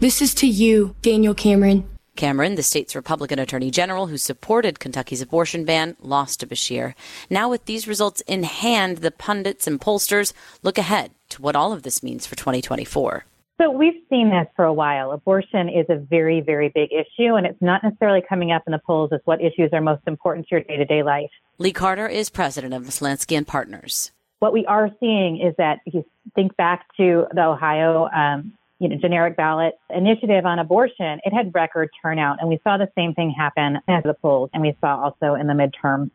This 0.00 0.22
is 0.22 0.34
to 0.34 0.46
you, 0.46 0.94
Daniel 1.02 1.34
Cameron. 1.34 1.88
Cameron, 2.18 2.56
the 2.56 2.64
state's 2.64 2.96
Republican 2.96 3.38
Attorney 3.38 3.70
General 3.70 4.08
who 4.08 4.18
supported 4.18 4.80
Kentucky's 4.80 5.22
abortion 5.22 5.64
ban, 5.64 5.96
lost 6.00 6.40
to 6.40 6.46
Beshear. 6.46 6.94
Now, 7.30 7.48
with 7.48 7.66
these 7.66 7.86
results 7.86 8.22
in 8.22 8.42
hand, 8.42 8.98
the 8.98 9.12
pundits 9.12 9.68
and 9.68 9.80
pollsters 9.80 10.32
look 10.62 10.78
ahead 10.78 11.12
to 11.28 11.40
what 11.40 11.54
all 11.54 11.72
of 11.72 11.84
this 11.84 12.02
means 12.02 12.26
for 12.26 12.34
2024. 12.34 13.24
So 13.60 13.72
we've 13.72 14.00
seen 14.08 14.30
this 14.30 14.46
for 14.54 14.64
a 14.64 14.72
while. 14.72 15.10
Abortion 15.10 15.68
is 15.68 15.84
a 15.88 15.96
very, 15.96 16.40
very 16.40 16.68
big 16.68 16.90
issue, 16.92 17.34
and 17.34 17.44
it's 17.44 17.60
not 17.60 17.82
necessarily 17.82 18.22
coming 18.26 18.52
up 18.52 18.62
in 18.68 18.72
the 18.72 18.78
polls 18.78 19.10
as 19.12 19.20
what 19.24 19.40
issues 19.40 19.70
are 19.72 19.80
most 19.80 20.02
important 20.06 20.46
to 20.46 20.54
your 20.54 20.60
day 20.60 20.76
to 20.76 20.84
day 20.84 21.02
life. 21.02 21.30
Lee 21.58 21.72
Carter 21.72 22.06
is 22.06 22.30
president 22.30 22.72
of 22.72 22.84
Maslansky 22.84 23.36
and 23.36 23.44
Partners. 23.44 24.12
What 24.38 24.52
we 24.52 24.64
are 24.66 24.90
seeing 25.00 25.40
is 25.40 25.56
that 25.58 25.80
if 25.86 25.94
you 25.94 26.04
think 26.36 26.56
back 26.56 26.86
to 26.98 27.26
the 27.34 27.44
Ohio 27.44 28.08
um, 28.14 28.52
you 28.78 28.88
know, 28.88 28.96
generic 28.96 29.36
ballot 29.36 29.74
initiative 29.90 30.46
on 30.46 30.60
abortion, 30.60 31.18
it 31.24 31.32
had 31.32 31.52
record 31.52 31.90
turnout. 32.00 32.38
And 32.40 32.48
we 32.48 32.60
saw 32.62 32.76
the 32.76 32.88
same 32.96 33.12
thing 33.14 33.34
happen 33.36 33.78
at 33.88 34.04
the 34.04 34.14
polls, 34.14 34.50
and 34.54 34.62
we 34.62 34.76
saw 34.80 35.02
also 35.02 35.34
in 35.34 35.48
the 35.48 35.54
midterms. 35.54 36.12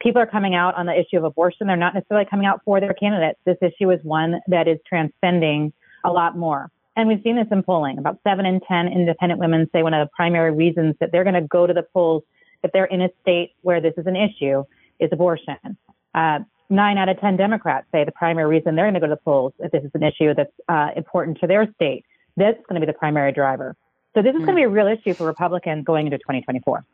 People 0.00 0.22
are 0.22 0.26
coming 0.26 0.54
out 0.54 0.74
on 0.76 0.86
the 0.86 0.98
issue 0.98 1.18
of 1.18 1.24
abortion. 1.24 1.66
They're 1.66 1.76
not 1.76 1.92
necessarily 1.92 2.26
coming 2.26 2.46
out 2.46 2.62
for 2.64 2.80
their 2.80 2.94
candidates. 2.94 3.38
This 3.44 3.58
issue 3.60 3.90
is 3.90 4.00
one 4.02 4.40
that 4.48 4.66
is 4.66 4.78
transcending 4.88 5.74
a 6.02 6.10
lot 6.10 6.38
more. 6.38 6.70
And 6.96 7.08
we've 7.08 7.20
seen 7.22 7.36
this 7.36 7.46
in 7.50 7.62
polling. 7.62 7.98
About 7.98 8.18
seven 8.24 8.46
in 8.46 8.60
10 8.60 8.88
independent 8.88 9.38
women 9.38 9.68
say 9.72 9.82
one 9.82 9.92
of 9.92 10.06
the 10.06 10.10
primary 10.16 10.52
reasons 10.52 10.94
that 11.00 11.12
they're 11.12 11.24
going 11.24 11.34
to 11.34 11.46
go 11.46 11.66
to 11.66 11.74
the 11.74 11.82
polls 11.82 12.22
if 12.64 12.72
they're 12.72 12.86
in 12.86 13.02
a 13.02 13.10
state 13.20 13.52
where 13.60 13.80
this 13.80 13.92
is 13.98 14.06
an 14.06 14.16
issue 14.16 14.64
is 14.98 15.10
abortion. 15.12 15.76
Uh, 16.14 16.38
nine 16.70 16.96
out 16.96 17.08
of 17.08 17.20
10 17.20 17.36
Democrats 17.36 17.86
say 17.92 18.04
the 18.04 18.12
primary 18.12 18.48
reason 18.48 18.74
they're 18.74 18.86
going 18.86 18.94
to 18.94 19.00
go 19.00 19.06
to 19.06 19.14
the 19.14 19.20
polls 19.22 19.52
if 19.58 19.70
this 19.72 19.84
is 19.84 19.90
an 19.94 20.02
issue 20.02 20.34
that's 20.34 20.52
uh, 20.68 20.88
important 20.96 21.38
to 21.40 21.46
their 21.46 21.70
state. 21.74 22.04
That's 22.38 22.58
going 22.68 22.80
to 22.80 22.86
be 22.86 22.90
the 22.90 22.98
primary 22.98 23.32
driver. 23.32 23.76
So 24.14 24.22
this 24.22 24.30
is 24.30 24.38
going 24.38 24.48
to 24.48 24.54
be 24.54 24.62
a 24.62 24.68
real 24.68 24.86
issue 24.86 25.12
for 25.12 25.26
Republicans 25.26 25.84
going 25.84 26.06
into 26.06 26.16
2024. 26.18 26.84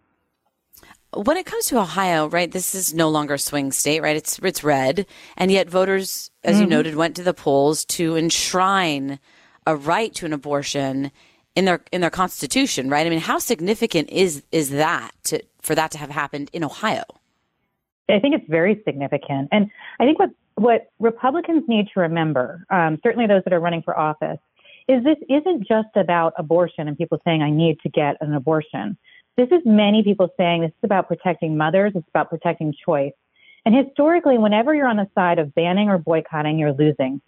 When 1.15 1.37
it 1.37 1.47
comes 1.47 1.67
to 1.67 1.79
Ohio, 1.79 2.29
right, 2.29 2.51
this 2.51 2.75
is 2.75 2.93
no 2.93 3.09
longer 3.09 3.35
a 3.35 3.39
swing 3.39 3.71
state, 3.71 4.01
right? 4.01 4.17
It's 4.17 4.39
it's 4.39 4.65
red, 4.65 5.07
and 5.37 5.51
yet 5.51 5.69
voters, 5.69 6.31
as 6.43 6.55
mm-hmm. 6.55 6.63
you 6.63 6.69
noted, 6.69 6.95
went 6.97 7.15
to 7.17 7.23
the 7.23 7.35
polls 7.35 7.85
to 7.85 8.17
enshrine 8.17 9.21
a 9.67 9.77
right 9.77 10.15
to 10.15 10.27
an 10.27 10.33
abortion 10.33 11.11
in 11.55 11.65
their 11.65 11.83
in 11.93 12.01
their 12.01 12.11
constitution, 12.11 12.89
right? 12.89 13.07
I 13.07 13.11
mean, 13.11 13.21
how 13.21 13.39
significant 13.39 14.11
is 14.11 14.43
is 14.53 14.71
that 14.71 15.13
to, 15.25 15.43
for 15.61 15.75
that 15.75 15.91
to 15.93 15.99
have 15.99 16.11
happened 16.11 16.51
in 16.53 16.65
Ohio? 16.65 17.05
I 18.09 18.19
think 18.19 18.35
it's 18.35 18.49
very 18.49 18.83
significant, 18.85 19.49
and 19.53 19.71
I 20.01 20.05
think 20.05 20.19
what 20.19 20.31
what 20.57 20.91
Republicans 20.99 21.65
need 21.67 21.89
to 21.95 22.01
remember, 22.01 22.65
um, 22.71 22.99
certainly 23.03 23.27
those 23.27 23.43
that 23.45 23.53
are 23.53 23.61
running 23.61 23.83
for 23.83 23.99
office, 23.99 24.39
is 24.89 25.03
this 25.05 25.17
isn't 25.29 25.67
just 25.67 25.89
about 25.97 26.35
abortion 26.37 26.89
and 26.89 26.97
people 26.97 27.19
saying 27.25 27.43
I 27.43 27.51
need 27.51 27.81
to 27.81 27.89
get 27.89 28.17
an 28.21 28.35
abortion. 28.35 28.97
This 29.37 29.49
is 29.51 29.61
many 29.65 30.03
people 30.03 30.29
saying 30.37 30.61
this 30.61 30.71
is 30.71 30.85
about 30.85 31.09
protecting 31.09 31.57
mothers. 31.57 31.93
It's 31.95 32.09
about 32.09 32.29
protecting 32.29 32.75
choice. 32.85 33.13
And 33.65 33.75
historically, 33.75 34.39
whenever 34.39 34.75
you're 34.75 34.89
on 34.89 34.97
the 34.97 35.09
side 35.15 35.39
of 35.39 35.55
banning 35.55 35.89
or 35.89 35.97
boycotting, 35.97 36.59
you're 36.59 36.73
losing. 36.73 37.21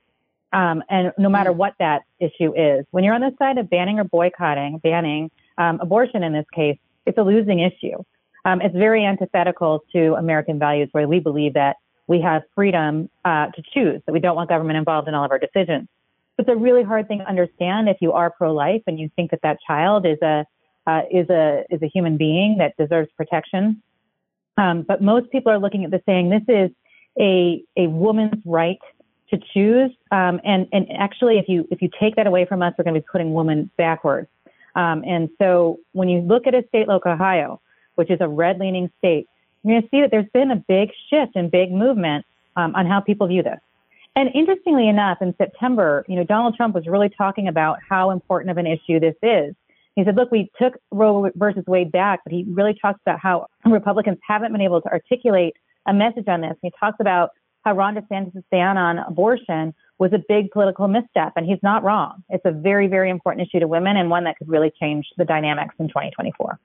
Um, 0.54 0.84
and 0.88 1.12
no 1.18 1.28
matter 1.28 1.50
mm. 1.50 1.56
what 1.56 1.74
that 1.80 2.02
issue 2.20 2.54
is, 2.54 2.86
when 2.92 3.02
you're 3.02 3.14
on 3.14 3.20
the 3.20 3.34
side 3.38 3.58
of 3.58 3.68
banning 3.68 3.98
or 3.98 4.04
boycotting, 4.04 4.78
banning 4.78 5.30
um, 5.58 5.80
abortion 5.80 6.22
in 6.22 6.32
this 6.32 6.46
case, 6.54 6.78
it's 7.06 7.18
a 7.18 7.22
losing 7.22 7.58
issue. 7.58 8.02
Um, 8.44 8.60
it's 8.60 8.74
very 8.74 9.04
antithetical 9.04 9.82
to 9.92 10.14
American 10.14 10.58
values, 10.58 10.88
where 10.92 11.08
we 11.08 11.18
believe 11.18 11.54
that 11.54 11.76
we 12.06 12.20
have 12.20 12.42
freedom 12.54 13.10
uh, 13.24 13.46
to 13.48 13.62
choose, 13.72 14.00
that 14.06 14.12
we 14.12 14.20
don't 14.20 14.36
want 14.36 14.48
government 14.48 14.76
involved 14.76 15.08
in 15.08 15.14
all 15.14 15.24
of 15.24 15.30
our 15.30 15.38
decisions. 15.38 15.88
It's 16.38 16.48
a 16.48 16.56
really 16.56 16.82
hard 16.82 17.08
thing 17.08 17.18
to 17.18 17.28
understand 17.28 17.88
if 17.88 17.96
you 18.00 18.12
are 18.12 18.30
pro-life 18.30 18.82
and 18.86 18.98
you 18.98 19.10
think 19.16 19.30
that 19.32 19.40
that 19.42 19.58
child 19.66 20.06
is 20.06 20.18
a 20.22 20.44
uh, 20.86 21.00
is 21.10 21.28
a 21.30 21.64
is 21.70 21.82
a 21.82 21.86
human 21.86 22.16
being 22.16 22.58
that 22.58 22.76
deserves 22.76 23.08
protection. 23.16 23.82
Um, 24.58 24.82
but 24.82 25.02
most 25.02 25.30
people 25.32 25.50
are 25.50 25.58
looking 25.58 25.84
at 25.84 25.90
this 25.90 26.02
saying 26.06 26.28
this 26.28 26.42
is 26.48 26.70
a 27.18 27.64
a 27.76 27.86
woman's 27.86 28.42
right 28.44 28.78
to 29.30 29.38
choose. 29.52 29.90
Um, 30.10 30.40
and 30.44 30.68
and 30.72 30.86
actually, 30.92 31.38
if 31.38 31.48
you 31.48 31.66
if 31.70 31.80
you 31.82 31.88
take 31.98 32.16
that 32.16 32.26
away 32.26 32.44
from 32.44 32.62
us, 32.62 32.74
we're 32.76 32.84
going 32.84 32.94
to 32.94 33.00
be 33.00 33.06
putting 33.10 33.34
women 33.34 33.70
backwards. 33.76 34.28
Um, 34.74 35.04
and 35.06 35.30
so 35.38 35.78
when 35.92 36.08
you 36.08 36.20
look 36.20 36.46
at 36.46 36.54
a 36.54 36.64
state 36.68 36.88
like 36.88 37.06
Ohio, 37.06 37.60
which 37.94 38.10
is 38.10 38.18
a 38.20 38.28
red 38.28 38.58
leaning 38.58 38.90
state, 38.98 39.28
you're 39.62 39.74
going 39.74 39.82
to 39.82 39.88
see 39.88 40.00
that 40.00 40.10
there's 40.10 40.30
been 40.34 40.50
a 40.50 40.56
big 40.56 40.90
shift 41.08 41.36
and 41.36 41.50
big 41.50 41.70
movement 41.70 42.26
um, 42.56 42.74
on 42.74 42.86
how 42.86 43.00
people 43.00 43.26
view 43.26 43.42
this. 43.42 43.60
And 44.16 44.30
interestingly 44.34 44.88
enough, 44.88 45.18
in 45.20 45.34
September, 45.36 46.04
you 46.08 46.16
know, 46.16 46.24
Donald 46.24 46.56
Trump 46.56 46.74
was 46.74 46.86
really 46.86 47.08
talking 47.08 47.48
about 47.48 47.78
how 47.88 48.10
important 48.10 48.50
of 48.50 48.58
an 48.58 48.66
issue 48.66 49.00
this 49.00 49.16
is. 49.22 49.54
He 49.96 50.04
said, 50.04 50.16
look, 50.16 50.30
we 50.30 50.50
took 50.60 50.74
Roe 50.90 51.30
versus 51.34 51.64
Wade 51.66 51.92
back, 51.92 52.20
but 52.24 52.32
he 52.32 52.44
really 52.48 52.74
talks 52.74 53.00
about 53.06 53.20
how 53.20 53.46
Republicans 53.64 54.18
haven't 54.26 54.52
been 54.52 54.60
able 54.60 54.80
to 54.82 54.88
articulate 54.88 55.56
a 55.86 55.94
message 55.94 56.26
on 56.28 56.40
this. 56.40 56.56
He 56.62 56.72
talks 56.78 56.96
about 57.00 57.30
how 57.64 57.74
Ron 57.74 57.96
DeSantis' 57.96 58.42
ban 58.50 58.76
on 58.76 58.98
abortion 58.98 59.74
was 59.98 60.12
a 60.12 60.18
big 60.28 60.50
political 60.50 60.88
misstep, 60.88 61.32
and 61.36 61.46
he's 61.46 61.62
not 61.62 61.82
wrong. 61.84 62.22
It's 62.28 62.44
a 62.44 62.50
very, 62.50 62.88
very 62.88 63.10
important 63.10 63.46
issue 63.46 63.60
to 63.60 63.68
women 63.68 63.96
and 63.96 64.10
one 64.10 64.24
that 64.24 64.36
could 64.38 64.48
really 64.48 64.72
change 64.80 65.06
the 65.16 65.24
dynamics 65.24 65.74
in 65.78 65.88
2024. 65.88 66.58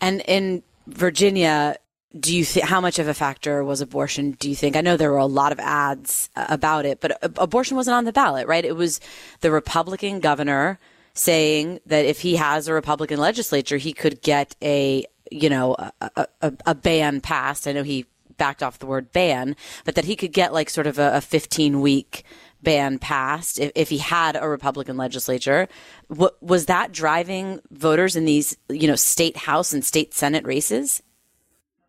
And 0.00 0.22
in 0.26 0.62
Virginia, 0.86 1.76
do 2.18 2.34
you 2.34 2.44
think 2.44 2.66
how 2.66 2.80
much 2.80 2.98
of 2.98 3.08
a 3.08 3.14
factor 3.14 3.62
was 3.62 3.82
abortion 3.82 4.30
do 4.32 4.48
you 4.48 4.56
think 4.56 4.76
i 4.76 4.80
know 4.80 4.96
there 4.96 5.10
were 5.10 5.18
a 5.18 5.26
lot 5.26 5.52
of 5.52 5.60
ads 5.60 6.30
uh, 6.36 6.46
about 6.48 6.86
it 6.86 7.00
but 7.00 7.18
abortion 7.38 7.76
wasn't 7.76 7.94
on 7.94 8.06
the 8.06 8.12
ballot 8.12 8.46
right 8.46 8.64
it 8.64 8.74
was 8.74 8.98
the 9.40 9.50
republican 9.50 10.18
governor 10.18 10.78
saying 11.12 11.78
that 11.84 12.06
if 12.06 12.22
he 12.22 12.36
has 12.36 12.66
a 12.66 12.72
republican 12.72 13.18
legislature 13.18 13.76
he 13.76 13.92
could 13.92 14.22
get 14.22 14.56
a 14.62 15.04
you 15.30 15.50
know 15.50 15.76
a, 16.00 16.26
a, 16.40 16.52
a 16.64 16.74
ban 16.74 17.20
passed 17.20 17.68
i 17.68 17.72
know 17.72 17.82
he 17.82 18.06
backed 18.38 18.62
off 18.62 18.78
the 18.78 18.86
word 18.86 19.12
ban 19.12 19.54
but 19.84 19.94
that 19.94 20.04
he 20.04 20.16
could 20.16 20.32
get 20.32 20.52
like 20.52 20.70
sort 20.70 20.86
of 20.86 20.98
a, 20.98 21.16
a 21.16 21.20
15 21.20 21.80
week 21.80 22.24
ban 22.62 22.98
passed 22.98 23.60
if, 23.60 23.70
if 23.74 23.88
he 23.88 23.98
had 23.98 24.36
a 24.36 24.48
republican 24.48 24.96
legislature 24.96 25.68
what 26.08 26.40
was 26.42 26.66
that 26.66 26.92
driving 26.92 27.60
voters 27.70 28.16
in 28.16 28.24
these 28.24 28.56
you 28.68 28.88
know 28.88 28.96
state 28.96 29.36
house 29.36 29.72
and 29.72 29.84
state 29.84 30.14
senate 30.14 30.46
races 30.46 31.02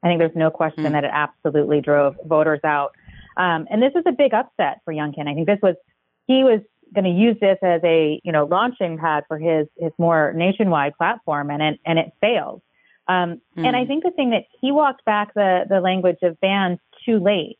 I 0.03 0.07
think 0.07 0.19
there's 0.19 0.35
no 0.35 0.49
question 0.49 0.85
mm. 0.85 0.91
that 0.91 1.03
it 1.03 1.12
absolutely 1.13 1.81
drove 1.81 2.15
voters 2.25 2.62
out. 2.63 2.95
Um, 3.38 3.67
and 3.69 3.81
this 3.81 3.91
is 3.95 4.03
a 4.05 4.12
big 4.12 4.33
upset 4.33 4.81
for 4.85 4.93
Youngkin. 4.93 5.27
I 5.27 5.33
think 5.33 5.47
this 5.47 5.59
was, 5.62 5.75
he 6.27 6.43
was 6.43 6.62
going 6.93 7.05
to 7.05 7.12
use 7.12 7.38
this 7.39 7.57
as 7.62 7.81
a 7.83 8.19
you 8.23 8.31
know 8.31 8.45
launching 8.45 8.97
pad 8.97 9.23
for 9.27 9.38
his 9.38 9.67
his 9.77 9.91
more 9.97 10.33
nationwide 10.35 10.95
platform, 10.97 11.51
and 11.51 11.62
it 11.62 11.79
and 11.85 11.99
it 11.99 12.12
fails. 12.21 12.62
Um, 13.10 13.41
mm. 13.58 13.65
And 13.65 13.76
I 13.76 13.82
hmm. 13.82 13.88
think 13.88 14.04
the 14.04 14.12
thing 14.12 14.30
that 14.30 14.43
he 14.62 14.72
walked 14.72 15.04
back 15.04 15.34
the 15.34 15.65
the 15.67 15.82
language 15.82 16.19
of 16.22 16.39
bans 16.39 16.80
too 17.06 17.19
late. 17.19 17.58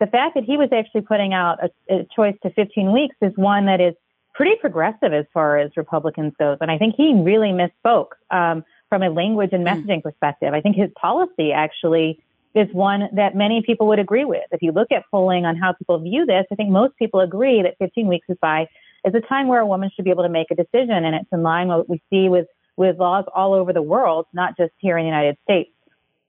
The 0.00 0.08
fact 0.08 0.34
that 0.34 0.44
he 0.44 0.56
was 0.56 0.70
actually 0.72 1.02
putting 1.02 1.32
out 1.32 1.58
a, 1.62 1.94
a 1.94 2.06
choice 2.16 2.34
to 2.42 2.50
15 2.50 2.92
weeks 2.92 3.14
is 3.20 3.32
one 3.36 3.66
that 3.66 3.80
is 3.80 3.94
pretty 4.34 4.56
progressive 4.56 5.12
as 5.12 5.26
far 5.32 5.58
as 5.58 5.70
Republicans 5.76 6.32
goes, 6.38 6.58
and 6.60 6.70
I 6.70 6.78
think 6.78 6.96
he 6.96 7.14
really 7.14 7.50
misspoke 7.50 8.12
um, 8.30 8.64
from 8.88 9.02
a 9.02 9.10
language 9.10 9.50
and 9.52 9.62
hmm. 9.62 9.68
messaging 9.68 10.00
mm. 10.00 10.02
perspective. 10.02 10.52
I 10.52 10.60
think 10.60 10.74
his 10.74 10.90
policy 11.00 11.52
actually 11.52 12.20
is 12.54 12.66
one 12.72 13.08
that 13.12 13.36
many 13.36 13.62
people 13.62 13.86
would 13.86 14.00
agree 14.00 14.24
with. 14.24 14.42
If 14.50 14.60
you 14.60 14.72
look 14.72 14.90
at 14.90 15.04
polling 15.12 15.46
on 15.46 15.54
how 15.54 15.72
people 15.72 16.00
view 16.00 16.26
this, 16.26 16.46
I 16.50 16.56
think 16.56 16.70
most 16.70 16.96
people 16.96 17.20
agree 17.20 17.62
that 17.62 17.76
15 17.78 18.08
weeks 18.08 18.26
is 18.28 18.36
by 18.40 18.66
is 19.04 19.14
a 19.14 19.20
time 19.20 19.46
where 19.46 19.60
a 19.60 19.66
woman 19.66 19.90
should 19.94 20.04
be 20.04 20.10
able 20.10 20.24
to 20.24 20.28
make 20.28 20.50
a 20.50 20.56
decision, 20.56 21.04
and 21.04 21.14
it's 21.14 21.28
in 21.32 21.44
line 21.44 21.68
with 21.68 21.78
what 21.78 21.88
we 21.88 22.02
see 22.10 22.28
with 22.28 22.46
with 22.80 22.98
laws 22.98 23.26
all 23.34 23.52
over 23.52 23.74
the 23.74 23.82
world, 23.82 24.24
not 24.32 24.56
just 24.56 24.72
here 24.78 24.96
in 24.96 25.04
the 25.04 25.08
United 25.08 25.36
States. 25.44 25.70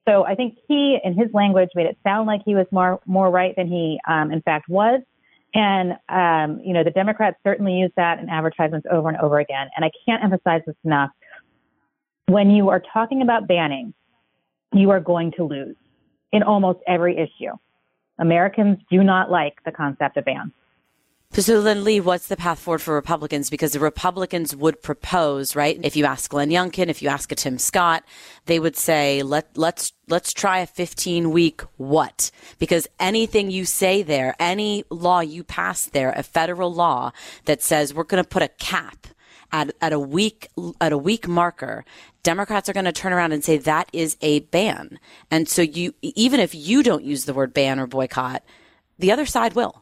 So 0.06 0.26
I 0.26 0.36
think 0.36 0.58
he, 0.68 1.00
in 1.02 1.18
his 1.18 1.30
language, 1.34 1.70
made 1.76 1.86
it 1.86 1.98
sound 2.04 2.28
like 2.28 2.42
he 2.46 2.56
was 2.56 2.66
more 2.72 3.00
more 3.06 3.32
right 3.32 3.56
than 3.56 3.68
he, 3.68 4.02
um, 4.06 4.34
in 4.34 4.42
fact, 4.42 4.68
was. 4.68 5.00
And 5.54 5.94
um, 6.10 6.60
you 6.62 6.74
know, 6.74 6.84
the 6.84 6.92
Democrats 6.92 7.38
certainly 7.42 7.76
use 7.76 7.92
that 7.96 8.20
in 8.20 8.28
advertisements 8.28 8.86
over 8.92 9.08
and 9.08 9.18
over 9.20 9.40
again. 9.40 9.70
And 9.78 9.86
I 9.86 9.92
can't 10.06 10.22
emphasize 10.26 10.62
this 10.68 10.76
enough. 10.84 11.12
When 12.26 12.50
you 12.50 12.68
are 12.68 12.84
talking 12.94 13.22
about 13.22 13.48
banning, 13.48 13.94
you 14.74 14.90
are 14.90 15.00
going 15.00 15.32
to 15.38 15.46
lose 15.46 15.78
in 16.34 16.44
almost 16.44 16.80
every 16.86 17.16
issue. 17.18 17.54
Americans 18.20 18.78
do 18.92 19.06
not 19.06 19.32
like 19.32 19.54
the 19.64 19.72
concept 19.72 20.18
of 20.18 20.26
bans. 20.26 20.52
So 21.34 21.62
then, 21.62 21.86
Lee, 21.86 22.02
what's 22.02 22.28
the 22.28 22.36
path 22.36 22.60
forward 22.60 22.82
for 22.82 22.94
Republicans? 22.94 23.50
Because 23.50 23.72
the 23.72 23.80
Republicans 23.80 24.54
would 24.54 24.82
propose, 24.82 25.56
right? 25.56 25.80
If 25.82 25.96
you 25.96 26.04
ask 26.04 26.30
Glenn 26.30 26.50
Youngkin, 26.50 26.90
if 26.90 27.02
you 27.02 27.08
ask 27.08 27.32
a 27.32 27.36
Tim 27.36 27.58
Scott, 27.58 28.04
they 28.48 28.60
would 28.60 28.76
say, 28.76 29.24
"Let 29.24 29.58
let's 29.58 29.94
let's 30.10 30.34
try 30.34 30.60
a 30.60 30.68
15 30.68 31.32
week 31.32 31.62
what?" 31.78 32.32
Because 32.60 32.86
anything 33.00 33.50
you 33.50 33.64
say 33.64 34.04
there, 34.04 34.36
any 34.40 34.84
law 34.90 35.22
you 35.22 35.46
pass 35.46 35.86
there, 35.86 36.12
a 36.12 36.22
federal 36.22 36.74
law 36.74 37.14
that 37.46 37.62
says 37.62 37.94
we're 37.94 38.04
going 38.04 38.22
to 38.22 38.30
put 38.30 38.44
a 38.44 38.50
cap 38.50 39.08
at, 39.54 39.74
at 39.80 39.94
a 39.94 40.00
week 40.00 40.50
at 40.82 40.92
a 40.92 40.98
week 40.98 41.30
marker, 41.30 41.86
Democrats 42.24 42.68
are 42.68 42.74
going 42.74 42.84
to 42.86 42.92
turn 42.92 43.14
around 43.14 43.32
and 43.32 43.42
say 43.42 43.58
that 43.58 43.90
is 43.94 44.18
a 44.20 44.42
ban. 44.42 45.00
And 45.32 45.48
so 45.48 45.62
you 45.62 45.94
even 46.02 46.42
if 46.42 46.54
you 46.54 46.84
don't 46.84 47.06
use 47.06 47.24
the 47.24 47.34
word 47.34 47.54
ban 47.54 47.80
or 47.80 47.88
boycott, 47.88 48.44
the 49.00 49.14
other 49.14 49.26
side 49.26 49.54
will. 49.54 49.82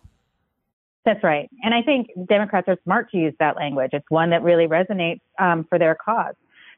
That's 1.06 1.24
right. 1.24 1.50
And 1.64 1.74
I 1.74 1.82
think 1.82 2.08
Democrats 2.28 2.68
are 2.68 2.78
smart 2.84 3.10
to 3.12 3.18
use 3.18 3.34
that 3.40 3.56
language. 3.56 3.92
It's 3.94 4.10
one 4.10 4.32
that 4.32 4.44
really 4.44 4.68
resonates 4.68 5.22
um, 5.40 5.66
for 5.70 5.80
their 5.80 5.96
cause. 5.96 6.36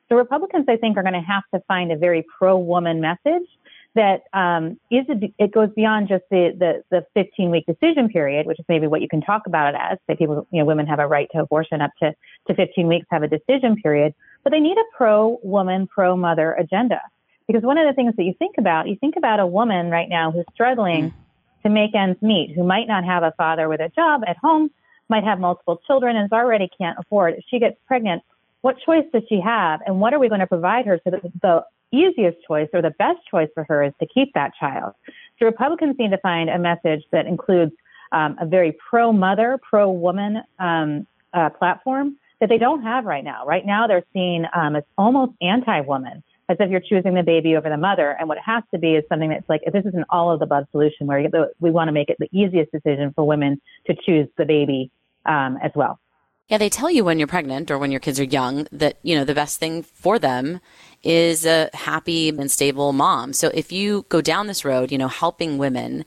So 0.10 0.16
Republicans, 0.16 0.66
I 0.68 0.78
think, 0.78 0.98
are 0.98 1.04
going 1.04 1.14
to 1.14 1.22
have 1.22 1.44
to 1.54 1.62
find 1.68 1.92
a 1.92 1.98
very 1.98 2.26
pro-woman 2.38 3.02
message 3.02 3.48
that 3.96 4.24
um, 4.34 4.80
is 4.90 5.06
a, 5.10 5.34
it 5.38 5.52
goes 5.52 5.70
beyond 5.76 6.08
just 6.08 6.24
the, 6.32 6.52
the, 6.58 6.84
the 6.92 7.06
15 7.14 7.50
week 7.50 7.66
decision 7.66 8.10
period, 8.10 8.46
which 8.46 8.60
is 8.60 8.66
maybe 8.70 8.88
what 8.88 9.02
you 9.02 9.08
can 9.08 9.22
talk 9.22 9.44
about 9.48 9.74
it 9.74 9.78
as. 9.80 9.98
Say 10.08 10.16
people, 10.16 10.48
you 10.52 10.60
know, 10.60 10.66
women 10.66 10.88
have 10.88 11.00
a 11.00 11.08
right 11.08 11.28
to 11.34 11.40
abortion 11.40 11.82
up 11.82 11.92
to, 12.02 12.14
to 12.48 12.54
15 12.54 12.88
weeks, 12.88 13.06
have 13.12 13.24
a 13.24 13.28
decision 13.28 13.76
period, 13.82 14.14
but 14.44 14.52
they 14.52 14.60
need 14.60 14.78
a 14.78 14.96
pro 14.96 15.40
woman, 15.44 15.88
pro 15.88 16.16
mother 16.16 16.54
agenda. 16.54 17.02
Because 17.48 17.64
one 17.64 17.78
of 17.78 17.88
the 17.88 17.94
things 17.94 18.14
that 18.18 18.24
you 18.24 18.34
think 18.40 18.56
about, 18.58 18.88
you 18.88 18.96
think 18.96 19.16
about 19.18 19.40
a 19.40 19.48
woman 19.48 19.90
right 19.90 20.08
now 20.08 20.32
who's 20.32 20.46
struggling 20.54 21.12
mm. 21.12 21.14
To 21.63 21.69
make 21.69 21.95
ends 21.95 22.21
meet, 22.21 22.54
who 22.56 22.63
might 22.63 22.88
not 22.88 23.04
have 23.04 23.24
a 23.24 23.34
father 23.38 23.69
with 23.69 23.80
a 23.80 23.89
job 23.89 24.21
at 24.28 24.38
home, 24.38 24.71
might 25.10 25.24
have 25.24 25.39
multiple 25.39 25.82
children 25.86 26.15
and 26.15 26.32
already 26.32 26.69
can't 26.78 26.97
afford. 27.00 27.36
If 27.36 27.43
she 27.50 27.60
gets 27.60 27.78
pregnant, 27.86 28.24
what 28.62 28.78
choice 28.86 29.06
does 29.13 29.24
she 29.28 29.41
have? 29.41 29.82
And 29.86 30.00
what 30.00 30.13
are 30.13 30.19
we 30.19 30.30
going 30.30 30.39
to 30.39 30.47
provide 30.47 30.86
her 30.86 31.00
so 31.04 31.12
that 31.12 31.21
the 31.41 31.65
easiest 31.91 32.38
choice 32.47 32.69
or 32.74 32.82
the 32.82 32.91
best 32.91 33.19
choice 33.30 33.50
for 33.54 33.65
her 33.65 33.84
is 33.84 33.93
to 34.00 34.08
keep 34.08 34.34
that 34.34 34.52
child. 34.60 34.93
So 35.39 35.45
Republicans 35.45 35.95
need 36.00 36.12
to 36.12 36.17
find 36.17 36.50
a 36.50 36.58
message 36.58 37.04
that 37.12 37.26
includes 37.26 37.74
um, 38.12 38.38
a 38.39 38.45
very 38.45 38.78
pro 38.89 39.12
mother, 39.12 39.60
pro 39.62 39.91
woman 39.91 40.41
um, 40.60 41.08
uh, 41.34 41.50
platform 41.50 42.17
that 42.39 42.50
they 42.50 42.58
don't 42.58 42.84
have 42.84 43.06
right 43.06 43.24
now. 43.24 43.45
Right 43.45 43.65
now, 43.65 43.88
they're 43.88 44.04
seen 44.13 44.47
um, 44.54 44.76
as 44.76 44.84
almost 44.97 45.34
anti 45.41 45.82
woman, 45.82 46.24
as 46.52 46.58
if 46.60 46.70
you're 46.70 46.82
choosing 46.82 47.14
the 47.14 47.24
baby 47.24 47.56
over 47.56 47.70
the 47.70 47.78
mother. 47.78 48.12
And 48.20 48.28
what 48.28 48.38
it 48.38 48.44
has 48.46 48.64
to 48.74 48.80
be 48.80 48.96
is 48.96 49.04
something 49.10 49.30
that's 49.30 49.48
like, 49.48 49.62
this 49.72 49.86
is 49.86 49.94
an 49.94 50.06
all 50.10 50.32
of 50.32 50.40
the 50.40 50.46
above 50.46 50.66
solution 50.72 51.08
where 51.08 51.26
we 51.60 51.72
want 51.72 51.88
to 51.88 51.92
make 51.94 52.10
it 52.10 52.18
the 52.20 52.30
easiest 52.32 52.72
decision 52.72 53.14
for 53.16 53.26
women 53.26 53.62
to 53.88 53.96
choose 54.06 54.28
the 54.38 54.46
baby 54.46 54.92
um, 55.26 55.58
as 55.64 55.72
well. 55.76 56.00
Yeah, 56.48 56.58
they 56.58 56.70
tell 56.70 56.92
you 56.92 57.06
when 57.06 57.18
you're 57.18 57.28
pregnant 57.28 57.72
or 57.72 57.78
when 57.78 57.92
your 57.92 58.02
kids 58.02 58.20
are 58.20 58.26
young 58.26 58.68
that, 58.74 58.98
you 59.04 59.16
know, 59.16 59.24
the 59.24 59.34
best 59.34 59.58
thing 59.58 59.84
for 59.84 60.20
them 60.20 60.60
is 61.02 61.46
a 61.46 61.70
happy 61.74 62.28
and 62.28 62.52
stable 62.52 62.92
mom. 62.92 63.32
So 63.32 63.50
if 63.54 63.72
you 63.72 64.06
go 64.10 64.20
down 64.20 64.48
this 64.48 64.66
road, 64.66 64.92
you 64.92 64.98
know, 64.98 65.08
helping 65.08 65.58
women, 65.58 66.04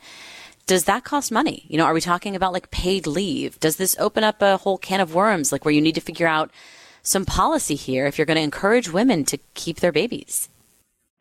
does 0.66 0.85
that 0.85 1.04
cost 1.04 1.33
money? 1.33 1.64
You 1.68 1.78
know, 1.78 1.85
are 1.85 1.94
we 1.94 2.00
talking 2.02 2.37
about 2.37 2.52
like 2.52 2.70
paid 2.70 3.07
leave? 3.07 3.59
Does 3.61 3.76
this 3.76 3.96
open 3.98 4.22
up 4.22 4.42
a 4.42 4.59
whole 4.59 4.76
can 4.76 5.00
of 5.00 5.14
worms, 5.14 5.50
like 5.50 5.64
where 5.64 5.72
you 5.72 5.80
need 5.80 5.94
to 5.94 6.00
figure 6.02 6.26
out 6.26 6.50
some 7.04 7.24
policy 7.24 7.76
here 7.76 8.06
if 8.06 8.18
you're 8.18 8.26
going 8.26 8.36
to 8.36 8.42
encourage 8.42 8.92
women 8.92 9.24
to 9.26 9.38
keep 9.54 9.80
their 9.80 9.92
babies? 9.92 10.48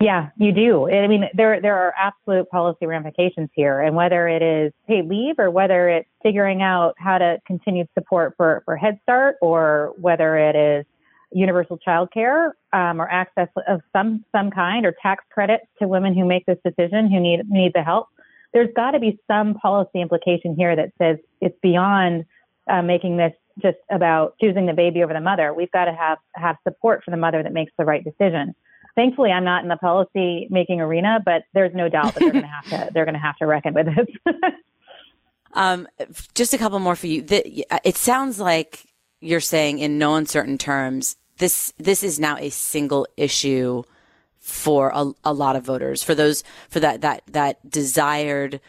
Yeah, 0.01 0.29
you 0.37 0.51
do. 0.51 0.89
I 0.89 1.07
mean, 1.07 1.25
there 1.33 1.61
there 1.61 1.77
are 1.77 1.93
absolute 1.97 2.49
policy 2.49 2.85
ramifications 2.85 3.49
here, 3.53 3.79
and 3.79 3.95
whether 3.95 4.27
it 4.27 4.41
is 4.41 4.73
paid 4.85 5.07
leave 5.07 5.35
or 5.37 5.49
whether 5.49 5.87
it's 5.87 6.09
figuring 6.21 6.61
out 6.61 6.95
how 6.97 7.19
to 7.19 7.37
continue 7.47 7.85
support 7.93 8.33
for 8.35 8.63
for 8.65 8.75
Head 8.75 8.99
Start, 9.03 9.37
or 9.41 9.93
whether 9.97 10.35
it 10.35 10.55
is 10.55 10.85
universal 11.31 11.77
child 11.77 12.09
care 12.13 12.55
um, 12.73 13.01
or 13.01 13.09
access 13.09 13.47
of 13.67 13.81
some 13.93 14.25
some 14.35 14.51
kind, 14.51 14.85
or 14.85 14.93
tax 15.01 15.23
credits 15.31 15.65
to 15.79 15.87
women 15.87 16.13
who 16.13 16.25
make 16.25 16.45
this 16.45 16.57
decision 16.65 17.09
who 17.09 17.21
need 17.21 17.41
need 17.47 17.71
the 17.73 17.83
help. 17.83 18.07
There's 18.51 18.69
got 18.75 18.91
to 18.91 18.99
be 18.99 19.19
some 19.25 19.53
policy 19.53 20.01
implication 20.01 20.55
here 20.57 20.75
that 20.75 20.91
says 20.97 21.17
it's 21.39 21.57
beyond 21.61 22.25
uh, 22.69 22.81
making 22.81 23.17
this 23.17 23.33
just 23.61 23.77
about 23.91 24.35
choosing 24.41 24.65
the 24.65 24.73
baby 24.73 25.03
over 25.03 25.13
the 25.13 25.21
mother. 25.21 25.53
We've 25.53 25.71
got 25.71 25.85
to 25.85 25.93
have 25.93 26.17
have 26.35 26.57
support 26.67 27.03
for 27.03 27.11
the 27.11 27.17
mother 27.17 27.43
that 27.43 27.53
makes 27.53 27.71
the 27.77 27.85
right 27.85 28.03
decision 28.03 28.55
thankfully 28.95 29.31
I'm 29.31 29.43
not 29.43 29.63
in 29.63 29.69
the 29.69 29.77
policy 29.77 30.47
making 30.49 30.81
arena, 30.81 31.19
but 31.23 31.43
there's 31.53 31.73
no 31.73 31.89
doubt 31.89 32.13
that 32.13 32.19
they're 32.19 32.31
going 32.31 32.43
to 32.43 32.47
have 32.47 32.65
to 32.65 32.89
they're 32.93 33.05
going 33.05 33.15
to 33.15 33.19
have 33.19 33.37
to 33.37 33.47
reckon 33.47 33.73
with 33.73 33.87
this. 33.87 34.35
um, 35.53 35.87
just 36.35 36.53
a 36.53 36.57
couple 36.57 36.79
more 36.79 36.95
for 36.95 37.07
you. 37.07 37.25
It 37.27 37.97
sounds 37.97 38.39
like 38.39 38.85
you're 39.19 39.39
saying 39.39 39.79
in 39.79 39.97
no 39.97 40.15
uncertain 40.15 40.57
terms 40.57 41.15
this 41.37 41.73
this 41.77 42.03
is 42.03 42.19
now 42.19 42.37
a 42.37 42.49
single 42.49 43.07
issue 43.17 43.83
for 44.39 44.91
a, 44.93 45.11
a 45.23 45.33
lot 45.33 45.55
of 45.55 45.63
voters 45.63 46.03
for 46.03 46.13
those 46.13 46.43
for 46.69 46.79
that 46.81 47.01
that 47.01 47.23
that 47.27 47.69
desired 47.69 48.59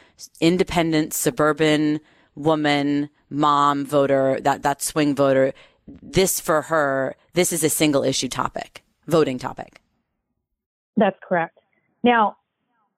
independent 0.40 1.12
suburban 1.12 2.00
woman 2.34 3.08
mom 3.30 3.84
voter 3.84 4.38
that 4.40 4.62
that 4.62 4.82
swing 4.82 5.14
voter 5.14 5.52
this 5.86 6.40
for 6.40 6.62
her 6.62 7.14
this 7.34 7.52
is 7.52 7.62
a 7.62 7.68
single 7.68 8.02
issue 8.02 8.28
topic 8.28 8.82
voting 9.06 9.38
topic 9.38 9.80
that's 10.96 11.18
correct. 11.26 11.58
Now, 12.02 12.36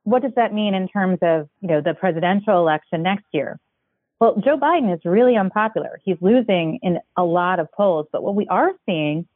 what 0.05 0.23
does 0.23 0.33
that 0.37 0.53
mean 0.53 0.75
in 0.75 0.89
terms 0.89 1.19
of, 1.23 1.49
you 1.61 1.69
know, 1.69 1.81
the 1.81 1.95
presidential 1.95 2.59
election 2.59 3.03
next 3.03 3.25
year? 3.33 3.59
Well, 4.21 4.41
Joe 4.43 4.57
Biden 4.57 4.95
is 4.95 5.01
really 5.05 5.37
unpopular. 5.37 6.01
He's 6.05 6.17
losing 6.21 6.79
in 6.83 6.99
a 7.17 7.25
lot 7.25 7.61
of 7.61 7.71
polls, 7.73 8.07
but 8.13 8.23
what 8.23 8.35
we 8.35 8.47
are 8.49 8.71
seeing 8.87 9.27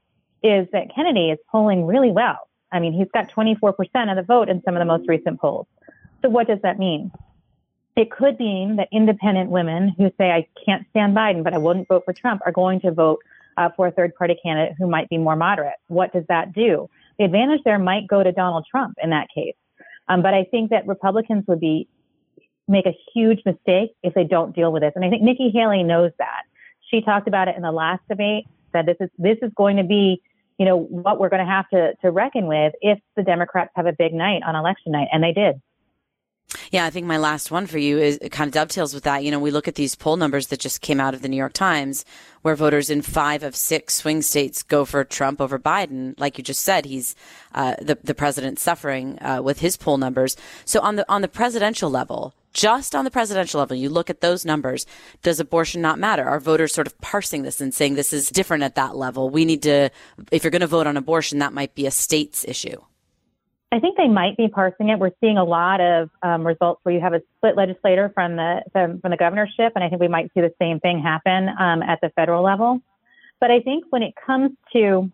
is 0.42 0.66
that 0.72 0.94
Kennedy 0.94 1.30
is 1.30 1.38
polling 1.50 1.86
really 1.86 2.10
well. 2.10 2.48
I 2.72 2.80
mean, 2.80 2.92
he's 2.92 3.08
got 3.12 3.30
24% 3.30 3.74
of 4.10 4.16
the 4.16 4.22
vote 4.26 4.48
in 4.48 4.62
some 4.62 4.76
of 4.76 4.80
the 4.80 4.86
most 4.86 5.08
recent 5.08 5.40
polls. 5.40 5.66
So 6.22 6.30
what 6.30 6.46
does 6.46 6.60
that 6.62 6.78
mean? 6.78 7.10
It 8.00 8.10
could 8.10 8.38
mean 8.38 8.76
that 8.76 8.88
independent 8.92 9.50
women 9.50 9.94
who 9.96 10.10
say, 10.16 10.30
I 10.30 10.46
can't 10.64 10.86
stand 10.90 11.16
Biden, 11.16 11.44
but 11.44 11.54
I 11.54 11.58
wouldn't 11.58 11.88
vote 11.88 12.04
for 12.04 12.12
Trump 12.12 12.42
are 12.46 12.52
going 12.52 12.80
to 12.80 12.92
vote 12.92 13.20
uh, 13.56 13.68
for 13.76 13.86
a 13.86 13.90
third 13.90 14.14
party 14.14 14.36
candidate 14.42 14.74
who 14.78 14.88
might 14.88 15.08
be 15.08 15.18
more 15.18 15.36
moderate. 15.36 15.74
What 15.88 16.12
does 16.12 16.24
that 16.28 16.52
do? 16.52 16.88
the 17.20 17.26
advantage 17.26 17.60
there 17.66 17.78
might 17.78 18.06
go 18.08 18.22
to 18.22 18.32
Donald 18.32 18.66
Trump 18.68 18.96
in 19.02 19.10
that 19.10 19.28
case. 19.34 19.54
Um, 20.08 20.22
but 20.22 20.32
I 20.32 20.44
think 20.44 20.70
that 20.70 20.86
Republicans 20.86 21.44
would 21.46 21.60
be 21.60 21.86
make 22.66 22.86
a 22.86 22.96
huge 23.14 23.42
mistake 23.44 23.90
if 24.02 24.14
they 24.14 24.24
don't 24.24 24.56
deal 24.56 24.72
with 24.72 24.82
this. 24.82 24.92
And 24.96 25.04
I 25.04 25.10
think 25.10 25.22
Nikki 25.22 25.50
Haley 25.50 25.82
knows 25.82 26.12
that. 26.18 26.42
She 26.90 27.02
talked 27.02 27.28
about 27.28 27.48
it 27.48 27.56
in 27.56 27.62
the 27.62 27.72
last 27.72 28.00
debate. 28.08 28.46
That 28.72 28.86
this 28.86 28.96
is 29.00 29.10
this 29.18 29.36
is 29.42 29.50
going 29.54 29.76
to 29.76 29.84
be, 29.84 30.22
you 30.58 30.64
know, 30.64 30.78
what 30.78 31.20
we're 31.20 31.28
going 31.28 31.44
to 31.44 31.50
have 31.50 31.68
to 31.70 31.94
to 32.00 32.10
reckon 32.10 32.46
with 32.46 32.72
if 32.80 32.98
the 33.16 33.22
Democrats 33.22 33.70
have 33.76 33.86
a 33.86 33.92
big 33.92 34.14
night 34.14 34.42
on 34.46 34.56
election 34.56 34.92
night, 34.92 35.08
and 35.12 35.22
they 35.22 35.32
did. 35.32 35.60
Yeah, 36.70 36.84
I 36.84 36.90
think 36.90 37.06
my 37.06 37.16
last 37.16 37.50
one 37.50 37.66
for 37.66 37.78
you 37.78 37.98
is 37.98 38.18
kind 38.30 38.48
of 38.48 38.54
dovetails 38.54 38.92
with 38.92 39.04
that. 39.04 39.24
You 39.24 39.30
know, 39.30 39.38
we 39.38 39.50
look 39.50 39.68
at 39.68 39.76
these 39.76 39.94
poll 39.94 40.16
numbers 40.16 40.48
that 40.48 40.60
just 40.60 40.80
came 40.80 41.00
out 41.00 41.14
of 41.14 41.22
the 41.22 41.28
New 41.28 41.36
York 41.36 41.52
Times, 41.52 42.04
where 42.42 42.56
voters 42.56 42.90
in 42.90 43.02
five 43.02 43.42
of 43.42 43.54
six 43.54 43.94
swing 43.94 44.22
states 44.22 44.62
go 44.62 44.84
for 44.84 45.04
Trump 45.04 45.40
over 45.40 45.58
Biden. 45.58 46.18
Like 46.18 46.38
you 46.38 46.44
just 46.44 46.62
said, 46.62 46.86
he's 46.86 47.14
uh, 47.54 47.76
the 47.80 47.98
the 48.02 48.14
president 48.14 48.58
suffering 48.58 49.18
uh, 49.22 49.40
with 49.42 49.60
his 49.60 49.76
poll 49.76 49.98
numbers. 49.98 50.36
So 50.64 50.80
on 50.80 50.96
the 50.96 51.08
on 51.08 51.22
the 51.22 51.28
presidential 51.28 51.90
level, 51.90 52.34
just 52.52 52.94
on 52.94 53.04
the 53.04 53.10
presidential 53.10 53.60
level, 53.60 53.76
you 53.76 53.88
look 53.88 54.10
at 54.10 54.20
those 54.20 54.44
numbers, 54.44 54.86
does 55.22 55.38
abortion 55.38 55.80
not 55.80 55.98
matter? 55.98 56.28
Are 56.28 56.40
voters 56.40 56.74
sort 56.74 56.86
of 56.86 57.00
parsing 57.00 57.42
this 57.42 57.60
and 57.60 57.72
saying 57.72 57.94
this 57.94 58.12
is 58.12 58.28
different 58.28 58.64
at 58.64 58.74
that 58.74 58.96
level? 58.96 59.30
We 59.30 59.44
need 59.44 59.62
to, 59.62 59.90
if 60.32 60.42
you're 60.42 60.50
going 60.50 60.60
to 60.60 60.66
vote 60.66 60.88
on 60.88 60.96
abortion, 60.96 61.38
that 61.38 61.52
might 61.52 61.74
be 61.74 61.86
a 61.86 61.92
state's 61.92 62.44
issue. 62.44 62.80
I 63.72 63.78
think 63.78 63.96
they 63.96 64.08
might 64.08 64.36
be 64.36 64.48
parsing 64.48 64.88
it. 64.88 64.98
We're 64.98 65.12
seeing 65.20 65.38
a 65.38 65.44
lot 65.44 65.80
of 65.80 66.10
um, 66.22 66.44
results 66.44 66.80
where 66.82 66.94
you 66.94 67.00
have 67.00 67.14
a 67.14 67.22
split 67.36 67.56
legislator 67.56 68.10
from 68.12 68.36
the 68.36 68.62
from, 68.72 69.00
from, 69.00 69.12
the 69.12 69.16
governorship, 69.16 69.72
and 69.76 69.84
I 69.84 69.88
think 69.88 70.00
we 70.00 70.08
might 70.08 70.32
see 70.34 70.40
the 70.40 70.52
same 70.60 70.80
thing 70.80 71.00
happen 71.00 71.48
um, 71.58 71.82
at 71.82 72.00
the 72.00 72.10
federal 72.10 72.42
level. 72.42 72.80
But 73.38 73.52
I 73.52 73.60
think 73.60 73.84
when 73.90 74.02
it 74.02 74.14
comes 74.26 74.50
to 74.72 75.10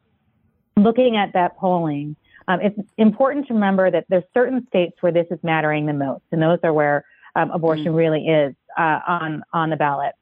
looking 0.77 1.17
at 1.17 1.35
that 1.35 1.59
polling, 1.59 2.17
um, 2.49 2.61
it's 2.63 2.79
important 2.97 3.47
to 3.49 3.55
remember 3.55 3.91
that 3.91 4.07
there's 4.09 4.25
certain 4.33 4.67
states 4.69 4.97
where 5.01 5.13
this 5.13 5.27
is 5.31 5.39
mattering 5.43 5.85
the 5.85 5.93
most, 5.93 6.25
and 6.33 6.41
those 6.41 6.59
are 6.63 6.73
where 6.73 7.05
um, 7.35 7.51
abortion 7.51 7.93
mm. 7.93 7.97
really 7.97 8.27
is 8.27 8.55
uh, 8.79 9.01
on 9.07 9.43
on 9.53 9.69
the 9.69 9.77
ballot. 9.77 10.15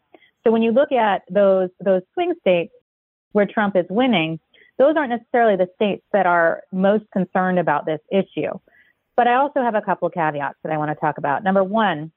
So 0.43 0.51
when 0.51 0.63
you 0.63 0.73
look 0.73 0.91
at 0.91 1.23
those 1.31 1.71
those 1.81 2.03
swing 2.15 2.35
states 2.41 2.73
where 3.31 3.47
Trump 3.47 3.77
is 3.77 3.87
winning, 3.89 4.41
those 4.79 4.97
aren't 4.97 5.11
necessarily 5.11 5.57
the 5.57 5.69
states 5.75 6.05
that 6.13 6.27
are 6.27 6.63
most 6.73 7.05
concerned 7.13 7.59
about 7.59 7.87
this 7.87 8.01
issue. 8.11 8.51
But 9.17 9.29
I 9.29 9.35
also 9.35 9.63
have 9.63 9.75
a 9.75 9.83
couple 9.83 10.09
of 10.09 10.15
caveats 10.15 10.59
that 10.65 10.73
I 10.73 10.79
want 10.79 10.91
to 10.91 10.97
talk 10.97 11.19
about. 11.19 11.45
Number 11.45 11.63
one, 11.63 12.11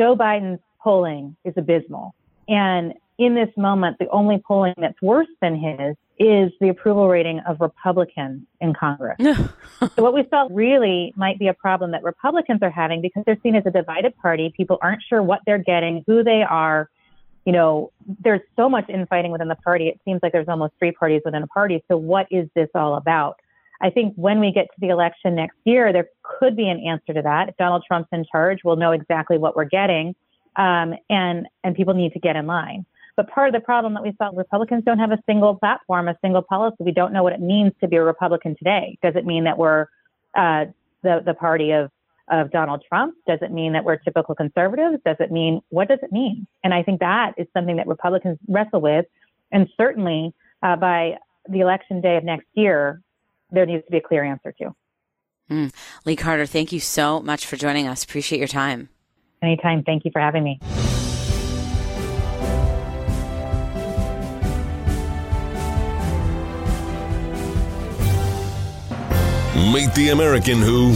Joe 0.00 0.16
Biden's 0.16 0.60
polling 0.80 1.36
is 1.44 1.54
abysmal. 1.56 2.14
And 2.48 2.94
in 3.18 3.34
this 3.34 3.48
moment, 3.56 3.98
the 3.98 4.08
only 4.10 4.40
polling 4.46 4.74
that's 4.78 5.00
worse 5.02 5.26
than 5.42 5.56
his 5.56 5.96
is 6.20 6.52
the 6.60 6.68
approval 6.68 7.08
rating 7.08 7.40
of 7.40 7.60
Republicans 7.60 8.42
in 8.60 8.74
Congress. 8.74 9.16
so 9.20 10.02
what 10.02 10.14
we 10.14 10.24
saw 10.30 10.48
really 10.50 11.12
might 11.16 11.38
be 11.38 11.48
a 11.48 11.54
problem 11.54 11.92
that 11.92 12.02
Republicans 12.02 12.60
are 12.62 12.70
having 12.70 13.00
because 13.00 13.24
they're 13.26 13.38
seen 13.42 13.56
as 13.56 13.64
a 13.66 13.70
divided 13.70 14.16
party. 14.16 14.52
People 14.56 14.78
aren't 14.80 15.02
sure 15.08 15.22
what 15.22 15.40
they're 15.46 15.58
getting, 15.58 16.04
who 16.06 16.22
they 16.22 16.42
are, 16.48 16.90
you 17.48 17.52
know, 17.52 17.90
there's 18.22 18.42
so 18.56 18.68
much 18.68 18.90
infighting 18.90 19.32
within 19.32 19.48
the 19.48 19.56
party. 19.56 19.88
It 19.88 19.98
seems 20.04 20.20
like 20.22 20.32
there's 20.32 20.48
almost 20.48 20.74
three 20.78 20.92
parties 20.92 21.22
within 21.24 21.42
a 21.42 21.46
party. 21.46 21.82
So 21.88 21.96
what 21.96 22.26
is 22.30 22.46
this 22.54 22.68
all 22.74 22.94
about? 22.96 23.40
I 23.80 23.88
think 23.88 24.12
when 24.16 24.38
we 24.38 24.52
get 24.52 24.66
to 24.66 24.80
the 24.82 24.90
election 24.90 25.34
next 25.34 25.56
year, 25.64 25.90
there 25.90 26.08
could 26.22 26.56
be 26.56 26.68
an 26.68 26.78
answer 26.78 27.14
to 27.14 27.22
that. 27.22 27.48
If 27.48 27.56
Donald 27.56 27.84
Trump's 27.88 28.10
in 28.12 28.26
charge, 28.30 28.58
we'll 28.64 28.76
know 28.76 28.92
exactly 28.92 29.38
what 29.38 29.56
we're 29.56 29.64
getting, 29.64 30.14
um, 30.56 30.92
and 31.08 31.46
and 31.64 31.74
people 31.74 31.94
need 31.94 32.12
to 32.12 32.18
get 32.18 32.36
in 32.36 32.46
line. 32.46 32.84
But 33.16 33.30
part 33.30 33.48
of 33.48 33.54
the 33.54 33.64
problem 33.64 33.94
that 33.94 34.02
we 34.02 34.12
saw, 34.18 34.28
Republicans 34.34 34.84
don't 34.84 34.98
have 34.98 35.12
a 35.12 35.18
single 35.24 35.54
platform, 35.54 36.06
a 36.06 36.18
single 36.20 36.42
policy. 36.42 36.76
We 36.80 36.92
don't 36.92 37.14
know 37.14 37.22
what 37.22 37.32
it 37.32 37.40
means 37.40 37.72
to 37.80 37.88
be 37.88 37.96
a 37.96 38.04
Republican 38.04 38.56
today. 38.56 38.98
Does 39.02 39.16
it 39.16 39.24
mean 39.24 39.44
that 39.44 39.56
we're 39.56 39.86
uh, 40.36 40.66
the 41.02 41.22
the 41.24 41.32
party 41.32 41.70
of 41.70 41.90
of 42.30 42.50
Donald 42.50 42.84
Trump? 42.88 43.14
Does 43.26 43.38
it 43.42 43.52
mean 43.52 43.72
that 43.72 43.84
we're 43.84 43.96
typical 43.96 44.34
conservatives? 44.34 44.98
Does 45.04 45.16
it 45.20 45.30
mean, 45.30 45.60
what 45.70 45.88
does 45.88 45.98
it 46.02 46.12
mean? 46.12 46.46
And 46.62 46.74
I 46.74 46.82
think 46.82 47.00
that 47.00 47.34
is 47.36 47.46
something 47.52 47.76
that 47.76 47.86
Republicans 47.86 48.38
wrestle 48.48 48.80
with. 48.80 49.06
And 49.50 49.68
certainly 49.76 50.34
uh, 50.62 50.76
by 50.76 51.18
the 51.48 51.60
election 51.60 52.00
day 52.00 52.16
of 52.16 52.24
next 52.24 52.46
year, 52.54 53.00
there 53.50 53.66
needs 53.66 53.84
to 53.84 53.90
be 53.90 53.98
a 53.98 54.00
clear 54.02 54.24
answer 54.24 54.52
to. 54.52 54.74
Mm. 55.50 55.72
Lee 56.04 56.16
Carter, 56.16 56.44
thank 56.44 56.72
you 56.72 56.80
so 56.80 57.20
much 57.20 57.46
for 57.46 57.56
joining 57.56 57.86
us. 57.86 58.04
Appreciate 58.04 58.38
your 58.38 58.48
time. 58.48 58.90
Anytime. 59.42 59.82
Thank 59.82 60.04
you 60.04 60.10
for 60.10 60.20
having 60.20 60.44
me. 60.44 60.60
Meet 69.72 69.94
the 69.94 70.10
American 70.10 70.58
who 70.58 70.94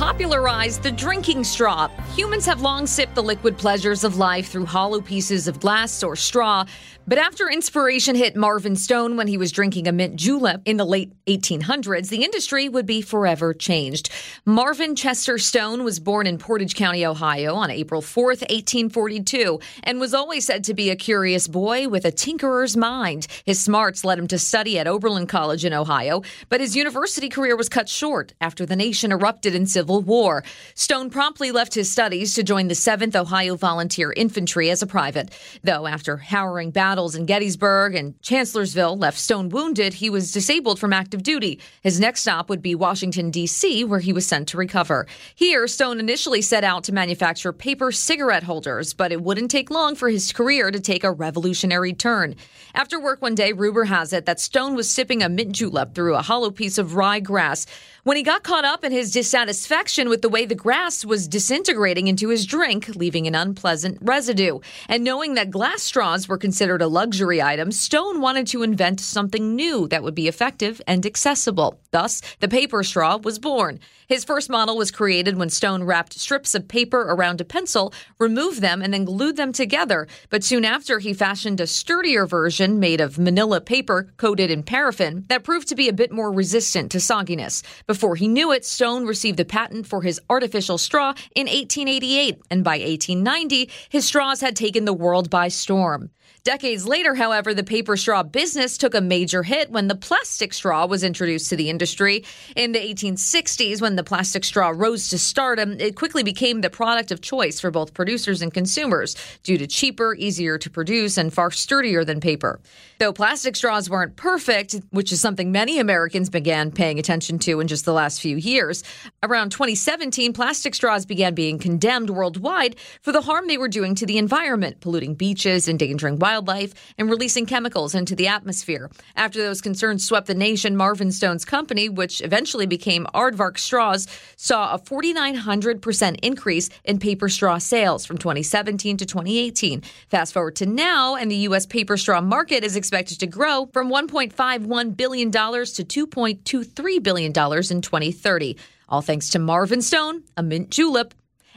popularized 0.00 0.82
the 0.82 0.90
drinking 0.90 1.44
straw. 1.44 1.86
Humans 2.16 2.46
have 2.46 2.62
long 2.62 2.86
sipped 2.86 3.14
the 3.14 3.22
liquid 3.22 3.58
pleasures 3.58 4.02
of 4.02 4.16
life 4.16 4.48
through 4.48 4.64
hollow 4.64 5.02
pieces 5.02 5.46
of 5.46 5.60
glass 5.60 6.02
or 6.02 6.16
straw, 6.16 6.64
but 7.06 7.18
after 7.18 7.50
inspiration 7.50 8.16
hit 8.16 8.34
Marvin 8.34 8.76
Stone 8.76 9.18
when 9.18 9.26
he 9.26 9.36
was 9.36 9.52
drinking 9.52 9.88
a 9.88 9.92
mint 9.92 10.16
julep 10.16 10.62
in 10.64 10.78
the 10.78 10.86
late 10.86 11.12
1800s, 11.26 12.08
the 12.08 12.24
industry 12.24 12.66
would 12.66 12.86
be 12.86 13.02
forever 13.02 13.52
changed. 13.52 14.08
Marvin 14.46 14.96
Chester 14.96 15.36
Stone 15.36 15.84
was 15.84 16.00
born 16.00 16.26
in 16.26 16.38
Portage 16.38 16.74
County, 16.74 17.04
Ohio 17.04 17.54
on 17.54 17.70
April 17.70 18.00
4th, 18.00 18.40
1842, 18.48 19.60
and 19.82 20.00
was 20.00 20.14
always 20.14 20.46
said 20.46 20.64
to 20.64 20.72
be 20.72 20.88
a 20.88 20.96
curious 20.96 21.46
boy 21.46 21.88
with 21.88 22.06
a 22.06 22.12
tinkerer's 22.12 22.74
mind. 22.74 23.26
His 23.44 23.60
smarts 23.60 24.02
led 24.02 24.18
him 24.18 24.28
to 24.28 24.38
study 24.38 24.78
at 24.78 24.86
Oberlin 24.86 25.26
College 25.26 25.66
in 25.66 25.74
Ohio, 25.74 26.22
but 26.48 26.60
his 26.60 26.74
university 26.74 27.28
career 27.28 27.56
was 27.56 27.68
cut 27.68 27.88
short 27.88 28.32
after 28.40 28.64
the 28.64 28.76
nation 28.76 29.12
erupted 29.12 29.54
in 29.54 29.66
civil 29.66 29.89
war. 29.98 30.44
Stone 30.74 31.10
promptly 31.10 31.50
left 31.50 31.74
his 31.74 31.90
studies 31.90 32.34
to 32.34 32.42
join 32.42 32.68
the 32.68 32.74
7th 32.74 33.16
Ohio 33.16 33.56
Volunteer 33.56 34.12
Infantry 34.16 34.70
as 34.70 34.82
a 34.82 34.86
private, 34.86 35.30
though 35.64 35.86
after 35.86 36.18
harrowing 36.18 36.70
battles 36.70 37.16
in 37.16 37.26
Gettysburg 37.26 37.94
and 37.94 38.20
Chancellorsville 38.22 38.96
left 38.96 39.18
Stone 39.18 39.48
wounded, 39.48 39.94
he 39.94 40.10
was 40.10 40.30
disabled 40.30 40.78
from 40.78 40.92
active 40.92 41.22
duty. 41.22 41.58
His 41.82 41.98
next 41.98 42.20
stop 42.20 42.48
would 42.48 42.62
be 42.62 42.74
Washington, 42.74 43.30
D.C., 43.30 43.82
where 43.84 43.98
he 44.00 44.12
was 44.12 44.26
sent 44.26 44.46
to 44.48 44.56
recover. 44.56 45.06
Here, 45.34 45.66
Stone 45.66 45.98
initially 45.98 46.42
set 46.42 46.62
out 46.62 46.84
to 46.84 46.92
manufacture 46.92 47.52
paper 47.52 47.90
cigarette 47.90 48.44
holders, 48.44 48.94
but 48.94 49.10
it 49.10 49.22
wouldn't 49.22 49.50
take 49.50 49.70
long 49.70 49.94
for 49.94 50.08
his 50.08 50.32
career 50.32 50.70
to 50.70 50.78
take 50.78 51.02
a 51.02 51.10
revolutionary 51.10 51.92
turn. 51.92 52.36
After 52.74 53.00
work 53.00 53.20
one 53.20 53.34
day, 53.34 53.52
rumor 53.52 53.84
has 53.84 54.12
it 54.12 54.26
that 54.26 54.38
Stone 54.38 54.74
was 54.74 54.88
sipping 54.88 55.22
a 55.22 55.28
mint 55.28 55.52
julep 55.52 55.94
through 55.94 56.14
a 56.14 56.22
hollow 56.22 56.50
piece 56.50 56.78
of 56.78 56.94
rye 56.94 57.20
grass 57.20 57.66
when 58.04 58.16
he 58.16 58.22
got 58.22 58.42
caught 58.42 58.64
up 58.64 58.84
in 58.84 58.92
his 58.92 59.12
dissatisfaction 59.12 59.79
with 59.80 60.20
the 60.20 60.28
way 60.28 60.44
the 60.44 60.54
grass 60.54 61.06
was 61.06 61.26
disintegrating 61.26 62.06
into 62.06 62.28
his 62.28 62.44
drink, 62.44 62.90
leaving 62.96 63.26
an 63.26 63.34
unpleasant 63.34 63.96
residue. 64.02 64.58
And 64.90 65.02
knowing 65.02 65.34
that 65.34 65.50
glass 65.50 65.82
straws 65.82 66.28
were 66.28 66.36
considered 66.36 66.82
a 66.82 66.86
luxury 66.86 67.40
item, 67.40 67.72
Stone 67.72 68.20
wanted 68.20 68.46
to 68.48 68.62
invent 68.62 69.00
something 69.00 69.56
new 69.56 69.88
that 69.88 70.02
would 70.02 70.14
be 70.14 70.28
effective 70.28 70.82
and 70.86 71.06
accessible. 71.06 71.80
Thus, 71.92 72.20
the 72.40 72.48
paper 72.48 72.82
straw 72.82 73.16
was 73.16 73.38
born. 73.38 73.80
His 74.10 74.24
first 74.24 74.50
model 74.50 74.76
was 74.76 74.90
created 74.90 75.38
when 75.38 75.50
Stone 75.50 75.84
wrapped 75.84 76.18
strips 76.18 76.56
of 76.56 76.66
paper 76.66 77.02
around 77.02 77.40
a 77.40 77.44
pencil, 77.44 77.94
removed 78.18 78.60
them, 78.60 78.82
and 78.82 78.92
then 78.92 79.04
glued 79.04 79.36
them 79.36 79.52
together. 79.52 80.08
But 80.30 80.42
soon 80.42 80.64
after, 80.64 80.98
he 80.98 81.14
fashioned 81.14 81.60
a 81.60 81.66
sturdier 81.68 82.26
version 82.26 82.80
made 82.80 83.00
of 83.00 83.20
manila 83.20 83.60
paper 83.60 84.12
coated 84.16 84.50
in 84.50 84.64
paraffin 84.64 85.26
that 85.28 85.44
proved 85.44 85.68
to 85.68 85.76
be 85.76 85.88
a 85.88 85.92
bit 85.92 86.10
more 86.10 86.32
resistant 86.32 86.90
to 86.90 86.98
sogginess. 86.98 87.62
Before 87.86 88.16
he 88.16 88.26
knew 88.26 88.50
it, 88.50 88.64
Stone 88.64 89.06
received 89.06 89.36
the 89.36 89.44
patent 89.44 89.86
for 89.86 90.02
his 90.02 90.20
artificial 90.28 90.76
straw 90.76 91.14
in 91.36 91.46
1888, 91.46 92.42
and 92.50 92.64
by 92.64 92.78
1890, 92.78 93.70
his 93.90 94.06
straws 94.06 94.40
had 94.40 94.56
taken 94.56 94.86
the 94.86 94.92
world 94.92 95.30
by 95.30 95.46
storm. 95.46 96.10
Decades 96.42 96.86
later, 96.86 97.14
however, 97.14 97.52
the 97.52 97.62
paper 97.62 97.98
straw 97.98 98.22
business 98.22 98.78
took 98.78 98.94
a 98.94 99.00
major 99.02 99.42
hit 99.42 99.70
when 99.70 99.88
the 99.88 99.94
plastic 99.94 100.54
straw 100.54 100.86
was 100.86 101.04
introduced 101.04 101.50
to 101.50 101.56
the 101.56 101.68
industry. 101.68 102.24
In 102.56 102.72
the 102.72 102.78
1860s, 102.78 103.82
when 103.82 103.96
the 103.96 104.02
plastic 104.02 104.44
straw 104.44 104.72
rose 104.74 105.10
to 105.10 105.18
stardom, 105.18 105.78
it 105.78 105.96
quickly 105.96 106.22
became 106.22 106.62
the 106.62 106.70
product 106.70 107.10
of 107.10 107.20
choice 107.20 107.60
for 107.60 107.70
both 107.70 107.92
producers 107.92 108.40
and 108.40 108.54
consumers 108.54 109.16
due 109.42 109.58
to 109.58 109.66
cheaper, 109.66 110.14
easier 110.14 110.56
to 110.56 110.70
produce, 110.70 111.18
and 111.18 111.30
far 111.30 111.50
sturdier 111.50 112.06
than 112.06 112.20
paper. 112.20 112.58
Though 113.00 113.12
plastic 113.12 113.54
straws 113.54 113.90
weren't 113.90 114.16
perfect, 114.16 114.76
which 114.90 115.12
is 115.12 115.20
something 115.20 115.52
many 115.52 115.78
Americans 115.78 116.30
began 116.30 116.70
paying 116.70 116.98
attention 116.98 117.38
to 117.40 117.60
in 117.60 117.68
just 117.68 117.84
the 117.84 117.92
last 117.92 118.18
few 118.18 118.36
years, 118.36 118.82
around 119.22 119.52
2017, 119.52 120.32
plastic 120.32 120.74
straws 120.74 121.04
began 121.04 121.34
being 121.34 121.58
condemned 121.58 122.08
worldwide 122.08 122.76
for 123.02 123.12
the 123.12 123.22
harm 123.22 123.46
they 123.46 123.58
were 123.58 123.68
doing 123.68 123.94
to 123.96 124.06
the 124.06 124.16
environment, 124.16 124.80
polluting 124.80 125.14
beaches, 125.14 125.68
endangering 125.68 126.18
wildlife 126.18 126.29
wildlife 126.30 126.72
and 126.96 127.10
releasing 127.10 127.44
chemicals 127.44 127.94
into 127.94 128.14
the 128.14 128.28
atmosphere. 128.28 128.88
After 129.16 129.42
those 129.42 129.60
concerns 129.60 130.04
swept 130.04 130.28
the 130.28 130.34
nation, 130.34 130.76
Marvin 130.76 131.10
Stone's 131.10 131.44
company, 131.44 131.88
which 131.88 132.22
eventually 132.22 132.66
became 132.66 133.06
Aardvark 133.14 133.58
Straws, 133.58 134.06
saw 134.36 134.74
a 134.74 134.78
4,900% 134.78 136.18
increase 136.22 136.70
in 136.84 137.00
paper 137.00 137.28
straw 137.28 137.58
sales 137.58 138.06
from 138.06 138.18
2017 138.18 138.96
to 138.98 139.06
2018. 139.06 139.82
Fast 140.08 140.32
forward 140.32 140.54
to 140.56 140.66
now, 140.66 141.16
and 141.16 141.30
the 141.30 141.42
U.S. 141.48 141.66
paper 141.66 141.96
straw 141.96 142.20
market 142.20 142.62
is 142.62 142.76
expected 142.76 143.18
to 143.18 143.26
grow 143.26 143.66
from 143.72 143.90
$1.51 143.90 144.96
billion 144.96 145.32
to 145.32 145.38
$2.23 145.38 147.02
billion 147.02 147.30
in 147.30 147.82
2030. 147.82 148.56
All 148.88 149.02
thanks 149.02 149.30
to 149.30 149.38
Marvin 149.38 149.82
Stone, 149.82 150.22
a 150.36 150.42
mint 150.42 150.70
julep, 150.70 151.14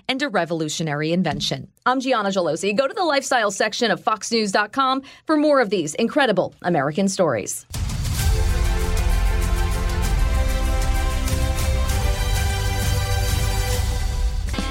and 0.08 0.22
a 0.22 0.30
revolutionary 0.30 1.12
invention. 1.12 1.68
I'm 1.86 2.00
Gianna 2.00 2.30
Gelosi. 2.30 2.76
Go 2.76 2.88
to 2.88 2.94
the 2.94 3.04
lifestyle 3.04 3.52
section 3.52 3.92
of 3.92 4.02
foxnews.com 4.02 5.04
for 5.26 5.38
more 5.38 5.62
of 5.62 5.70
these 5.70 5.96
incredible 5.96 6.54
American 6.62 7.08
stories. 7.08 7.66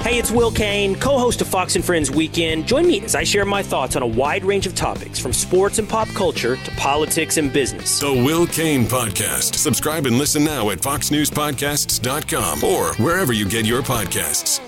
Hey, 0.03 0.19
it's 0.19 0.31
Will 0.31 0.51
Cain, 0.51 0.95
co 0.95 1.17
host 1.17 1.39
of 1.39 1.47
Fox 1.47 1.77
and 1.77 1.85
Friends 1.85 2.11
Weekend. 2.11 2.67
Join 2.67 2.85
me 2.85 2.99
as 3.05 3.15
I 3.15 3.23
share 3.23 3.45
my 3.45 3.63
thoughts 3.63 3.95
on 3.95 4.03
a 4.03 4.07
wide 4.07 4.43
range 4.43 4.67
of 4.67 4.75
topics 4.75 5.17
from 5.17 5.31
sports 5.31 5.79
and 5.79 5.87
pop 5.87 6.09
culture 6.09 6.57
to 6.57 6.71
politics 6.71 7.37
and 7.37 7.53
business. 7.53 8.01
The 8.01 8.11
Will 8.11 8.45
Cain 8.45 8.83
Podcast. 8.83 9.55
Subscribe 9.55 10.05
and 10.05 10.17
listen 10.17 10.43
now 10.43 10.71
at 10.71 10.79
foxnewspodcasts.com 10.79 12.65
or 12.65 12.93
wherever 12.95 13.31
you 13.31 13.47
get 13.47 13.65
your 13.65 13.81
podcasts. 13.81 14.59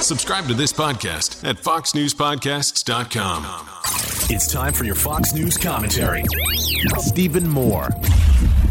Subscribe 0.00 0.46
to 0.46 0.54
this 0.54 0.72
podcast 0.72 1.42
at 1.42 1.56
foxnewspodcasts.com. 1.56 3.68
It's 4.30 4.52
time 4.52 4.72
for 4.72 4.84
your 4.84 4.94
Fox 4.94 5.34
News 5.34 5.58
commentary. 5.58 6.22
Stephen 6.98 7.48
Moore. 7.48 7.88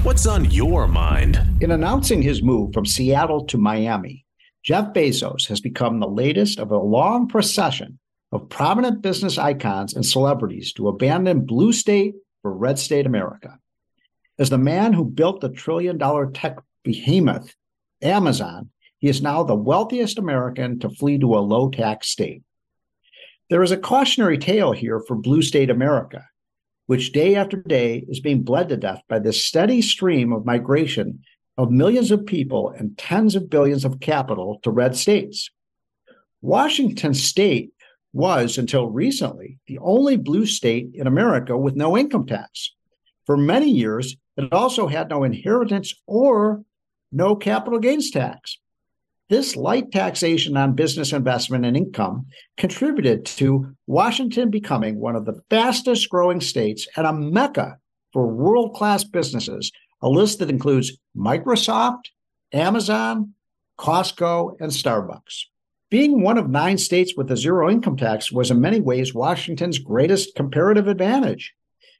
What's 0.04 0.26
on 0.26 0.50
your 0.50 0.88
mind? 0.88 1.42
In 1.60 1.72
announcing 1.72 2.22
his 2.22 2.42
move 2.42 2.72
from 2.74 2.86
Seattle 2.86 3.44
to 3.48 3.58
Miami, 3.58 4.24
Jeff 4.64 4.94
Bezos 4.94 5.50
has 5.50 5.60
become 5.60 6.00
the 6.00 6.08
latest 6.08 6.58
of 6.58 6.72
a 6.72 6.78
long 6.78 7.28
procession 7.28 8.00
of 8.32 8.48
prominent 8.50 9.02
business 9.02 9.38
icons 9.38 9.94
and 9.94 10.06
celebrities 10.06 10.72
to 10.74 10.88
abandon 10.88 11.46
blue 11.46 11.74
state 11.74 12.16
for 12.42 12.56
red 12.56 12.80
state 12.80 13.06
America. 13.06 13.60
As 14.40 14.50
the 14.50 14.58
man 14.58 14.94
who 14.94 15.06
built 15.06 15.42
the 15.42 15.50
trillion 15.50 15.98
dollar 15.98 16.32
tech 16.32 16.58
behemoth, 16.84 17.54
Amazon, 18.02 18.70
he 19.00 19.10
is 19.10 19.22
now 19.22 19.44
the 19.44 19.56
wealthiest 19.56 20.18
American 20.18 20.80
to 20.80 20.90
flee 20.90 21.20
to 21.20 21.36
a 21.36 21.40
low 21.40 21.70
tax 21.70 22.08
state. 22.08 22.42
There 23.50 23.64
is 23.64 23.72
a 23.72 23.78
cautionary 23.78 24.38
tale 24.38 24.72
here 24.72 25.02
for 25.02 25.16
blue 25.16 25.42
state 25.42 25.70
America, 25.70 26.26
which 26.88 27.12
day 27.12 27.36
after 27.36 27.58
day 27.58 28.06
is 28.08 28.22
being 28.22 28.44
bled 28.44 28.70
to 28.70 28.78
death 28.78 29.02
by 29.10 29.20
this 29.20 29.44
steady 29.44 29.82
stream 29.82 30.32
of 30.32 30.46
migration 30.46 31.24
of 31.58 31.72
millions 31.72 32.12
of 32.12 32.26
people 32.26 32.74
and 32.78 32.98
tens 32.98 33.36
of 33.36 33.50
billions 33.50 33.86
of 33.86 34.00
capital 34.00 34.60
to 34.64 34.72
red 34.72 34.96
states. 34.96 35.50
Washington 36.42 37.14
state 37.14 37.72
was, 38.12 38.58
until 38.58 38.90
recently, 38.90 39.60
the 39.68 39.80
only 39.80 40.18
blue 40.18 40.46
state 40.46 40.90
in 40.94 41.08
America 41.08 41.58
with 41.58 41.76
no 41.76 41.98
income 41.98 42.26
tax. 42.26 42.74
For 43.26 43.38
many 43.38 43.70
years, 43.70 44.16
it 44.38 44.52
also 44.52 44.88
had 44.88 45.10
no 45.10 45.24
inheritance 45.24 45.94
or 46.06 46.64
no 47.12 47.36
capital 47.36 47.80
gains 47.80 48.12
tax. 48.12 48.58
This 49.30 49.56
light 49.56 49.92
taxation 49.92 50.58
on 50.58 50.76
business 50.76 51.14
investment 51.14 51.66
and 51.66 51.78
income 51.78 52.26
contributed 52.58 53.26
to 53.26 53.74
Washington 53.88 54.50
becoming 54.50 55.00
one 55.00 55.16
of 55.16 55.26
the 55.26 55.42
fastest 55.50 56.10
growing 56.10 56.42
states 56.42 56.88
and 56.98 57.08
a 57.08 57.14
mecca 57.14 57.78
for 58.12 58.28
world 58.28 58.76
class 58.76 59.04
businesses 59.04 59.72
a 60.04 60.10
list 60.10 60.40
that 60.40 60.50
includes 60.50 60.98
Microsoft, 61.18 62.10
Amazon, 62.52 63.34
Costco, 63.80 64.60
and 64.60 64.70
Starbucks. 64.70 65.46
Being 65.90 66.22
one 66.22 66.38
of 66.38 66.50
nine 66.50 66.78
states 66.78 67.16
with 67.16 67.32
a 67.32 67.38
zero 67.38 67.70
income 67.72 67.98
tax 67.98 68.32
was 68.32 68.52
in 68.52 68.60
many 68.60 68.82
ways 68.82 69.14
Washington's 69.14 69.80
greatest 69.80 70.36
comparative 70.36 70.88
advantage, 70.88 71.54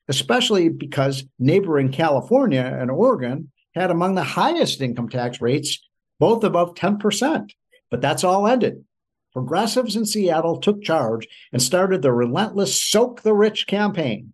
especially 0.10 0.68
because 0.68 1.24
neighboring 1.40 1.92
California 1.92 2.78
and 2.80 2.92
Oregon 2.92 3.52
had 3.74 3.90
among 3.90 4.16
the 4.16 4.24
highest 4.24 4.82
income 4.82 5.10
tax 5.10 5.42
rates, 5.42 5.80
both 6.20 6.44
above 6.44 6.76
10%. 6.76 7.52
But 7.90 8.02
that's 8.02 8.24
all 8.24 8.48
ended. 8.48 8.84
Progressives 9.32 9.96
in 9.96 10.06
Seattle 10.06 10.60
took 10.60 10.84
charge 10.84 11.28
and 11.54 11.62
started 11.62 12.02
the 12.02 12.12
relentless 12.12 12.80
Soak 12.82 13.22
the 13.22 13.34
Rich 13.34 13.66
campaign. 13.66 14.34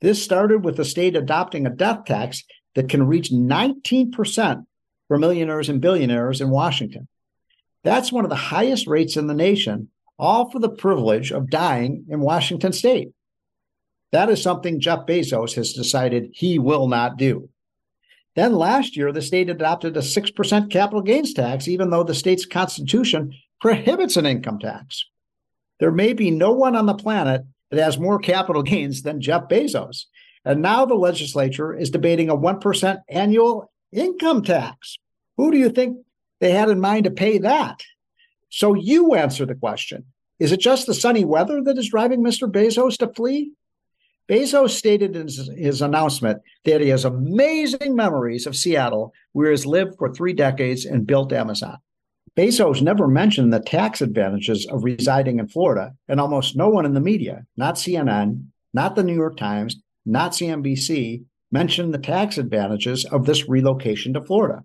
This 0.00 0.22
started 0.22 0.64
with 0.64 0.76
the 0.76 0.84
state 0.84 1.16
adopting 1.16 1.66
a 1.66 1.70
death 1.70 2.04
tax 2.04 2.42
that 2.74 2.88
can 2.88 3.06
reach 3.06 3.30
19% 3.30 4.66
for 5.08 5.18
millionaires 5.18 5.68
and 5.68 5.80
billionaires 5.80 6.40
in 6.40 6.50
Washington. 6.50 7.08
That's 7.82 8.12
one 8.12 8.24
of 8.24 8.30
the 8.30 8.36
highest 8.36 8.86
rates 8.86 9.16
in 9.16 9.26
the 9.26 9.34
nation, 9.34 9.88
all 10.18 10.50
for 10.50 10.58
the 10.58 10.70
privilege 10.70 11.30
of 11.30 11.50
dying 11.50 12.06
in 12.08 12.20
Washington 12.20 12.72
state. 12.72 13.10
That 14.12 14.30
is 14.30 14.42
something 14.42 14.80
Jeff 14.80 15.06
Bezos 15.06 15.54
has 15.54 15.72
decided 15.72 16.30
he 16.32 16.58
will 16.58 16.88
not 16.88 17.16
do. 17.16 17.50
Then 18.36 18.54
last 18.54 18.96
year, 18.96 19.12
the 19.12 19.22
state 19.22 19.48
adopted 19.48 19.96
a 19.96 20.00
6% 20.00 20.70
capital 20.70 21.02
gains 21.02 21.34
tax, 21.34 21.68
even 21.68 21.90
though 21.90 22.04
the 22.04 22.14
state's 22.14 22.46
constitution 22.46 23.32
prohibits 23.60 24.16
an 24.16 24.26
income 24.26 24.58
tax. 24.58 25.04
There 25.78 25.92
may 25.92 26.12
be 26.12 26.30
no 26.30 26.52
one 26.52 26.76
on 26.76 26.86
the 26.86 26.94
planet 26.94 27.42
that 27.70 27.82
has 27.82 27.98
more 27.98 28.18
capital 28.18 28.62
gains 28.62 29.02
than 29.02 29.20
Jeff 29.20 29.48
Bezos. 29.48 30.06
And 30.44 30.60
now 30.60 30.84
the 30.84 30.94
legislature 30.94 31.74
is 31.74 31.90
debating 31.90 32.28
a 32.28 32.36
1% 32.36 33.02
annual 33.08 33.70
income 33.92 34.42
tax. 34.42 34.98
Who 35.36 35.50
do 35.50 35.58
you 35.58 35.70
think 35.70 35.98
they 36.40 36.50
had 36.50 36.68
in 36.68 36.80
mind 36.80 37.04
to 37.04 37.10
pay 37.10 37.38
that? 37.38 37.82
So 38.50 38.74
you 38.74 39.14
answer 39.14 39.46
the 39.46 39.54
question. 39.54 40.04
Is 40.38 40.52
it 40.52 40.60
just 40.60 40.86
the 40.86 40.94
sunny 40.94 41.24
weather 41.24 41.62
that 41.62 41.78
is 41.78 41.90
driving 41.90 42.22
Mr. 42.22 42.50
Bezos 42.50 42.98
to 42.98 43.08
flee? 43.08 43.52
Bezos 44.28 44.70
stated 44.70 45.16
in 45.16 45.26
his, 45.26 45.82
announcement 45.82 46.40
that 46.64 46.80
he 46.80 46.88
has 46.88 47.04
amazing 47.04 47.94
memories 47.94 48.46
of 48.46 48.56
Seattle, 48.56 49.12
where 49.32 49.48
he 49.48 49.52
has 49.52 49.66
lived 49.66 49.96
for 49.98 50.12
three 50.12 50.32
decades 50.32 50.86
and 50.86 51.06
built 51.06 51.32
Amazon. 51.32 51.78
Bezos 52.36 52.80
never 52.80 53.06
mentioned 53.06 53.52
the 53.52 53.60
tax 53.60 54.00
advantages 54.00 54.66
of 54.66 54.82
residing 54.82 55.38
in 55.38 55.46
Florida, 55.46 55.94
and 56.08 56.20
almost 56.20 56.56
no 56.56 56.68
one 56.68 56.86
in 56.86 56.94
the 56.94 57.00
media, 57.00 57.44
not 57.56 57.74
CNN, 57.74 58.46
not 58.72 58.96
the 58.96 59.04
New 59.04 59.14
York 59.14 59.36
Times, 59.36 59.76
not 60.04 60.32
CNBC, 60.32 61.24
mentioned 61.50 61.94
the 61.94 61.98
tax 61.98 62.36
advantages 62.38 63.04
of 63.04 63.26
this 63.26 63.48
relocation 63.48 64.12
to 64.14 64.20
Florida. 64.20 64.64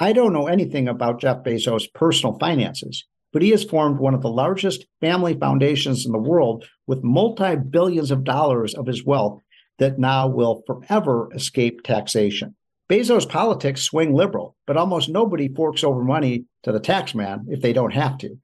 I 0.00 0.12
don't 0.12 0.32
know 0.32 0.48
anything 0.48 0.88
about 0.88 1.20
Jeff 1.20 1.44
Bezos' 1.44 1.92
personal 1.94 2.38
finances, 2.38 3.04
but 3.32 3.42
he 3.42 3.50
has 3.50 3.64
formed 3.64 3.98
one 3.98 4.14
of 4.14 4.22
the 4.22 4.30
largest 4.30 4.86
family 5.00 5.34
foundations 5.34 6.04
in 6.04 6.12
the 6.12 6.18
world 6.18 6.64
with 6.86 7.04
multi 7.04 7.56
billions 7.56 8.10
of 8.10 8.24
dollars 8.24 8.74
of 8.74 8.86
his 8.86 9.04
wealth 9.04 9.40
that 9.78 9.98
now 9.98 10.28
will 10.28 10.62
forever 10.66 11.28
escape 11.34 11.82
taxation. 11.82 12.54
Bezos' 12.88 13.28
politics 13.28 13.82
swing 13.82 14.14
liberal, 14.14 14.56
but 14.66 14.76
almost 14.76 15.08
nobody 15.08 15.48
forks 15.48 15.82
over 15.82 16.02
money 16.04 16.44
to 16.64 16.72
the 16.72 16.80
tax 16.80 17.14
man 17.14 17.46
if 17.48 17.60
they 17.60 17.72
don't 17.72 17.94
have 17.94 18.18
to. 18.18 18.38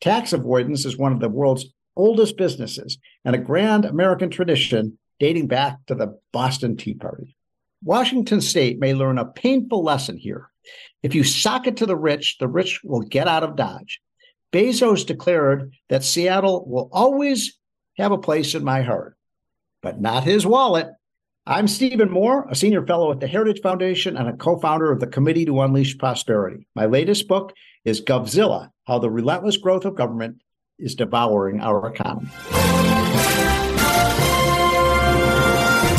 Tax 0.00 0.32
avoidance 0.32 0.84
is 0.84 0.96
one 0.96 1.12
of 1.12 1.20
the 1.20 1.28
world's 1.28 1.66
oldest 1.96 2.36
businesses 2.36 2.98
and 3.24 3.36
a 3.36 3.38
grand 3.38 3.84
American 3.84 4.30
tradition 4.30 4.98
dating 5.20 5.46
back 5.46 5.78
to 5.86 5.94
the 5.94 6.18
Boston 6.32 6.76
Tea 6.76 6.94
Party. 6.94 7.36
Washington 7.84 8.40
state 8.40 8.80
may 8.80 8.94
learn 8.94 9.18
a 9.18 9.24
painful 9.24 9.84
lesson 9.84 10.16
here. 10.16 10.48
If 11.02 11.14
you 11.14 11.22
sock 11.22 11.66
it 11.66 11.76
to 11.78 11.86
the 11.86 11.96
rich, 11.96 12.38
the 12.38 12.48
rich 12.48 12.80
will 12.82 13.02
get 13.02 13.28
out 13.28 13.44
of 13.44 13.56
Dodge. 13.56 14.00
Bezos 14.52 15.06
declared 15.06 15.72
that 15.88 16.02
Seattle 16.02 16.64
will 16.66 16.88
always 16.92 17.58
have 17.96 18.12
a 18.12 18.18
place 18.18 18.54
in 18.54 18.64
my 18.64 18.82
heart, 18.82 19.16
but 19.82 20.00
not 20.00 20.24
his 20.24 20.44
wallet. 20.44 20.88
I'm 21.46 21.68
Stephen 21.68 22.10
Moore, 22.10 22.46
a 22.50 22.54
senior 22.54 22.84
fellow 22.86 23.12
at 23.12 23.20
the 23.20 23.26
Heritage 23.26 23.62
Foundation 23.62 24.16
and 24.16 24.28
a 24.28 24.36
co 24.36 24.58
founder 24.58 24.90
of 24.90 25.00
the 25.00 25.06
Committee 25.06 25.46
to 25.46 25.60
Unleash 25.60 25.96
Prosperity. 25.98 26.66
My 26.74 26.86
latest 26.86 27.28
book 27.28 27.54
is 27.84 28.02
Govzilla 28.02 28.70
How 28.86 28.98
the 28.98 29.10
Relentless 29.10 29.56
Growth 29.56 29.84
of 29.84 29.94
Government 29.94 30.42
is 30.78 30.94
Devouring 30.94 31.60
Our 31.60 31.86
Economy. 31.88 32.30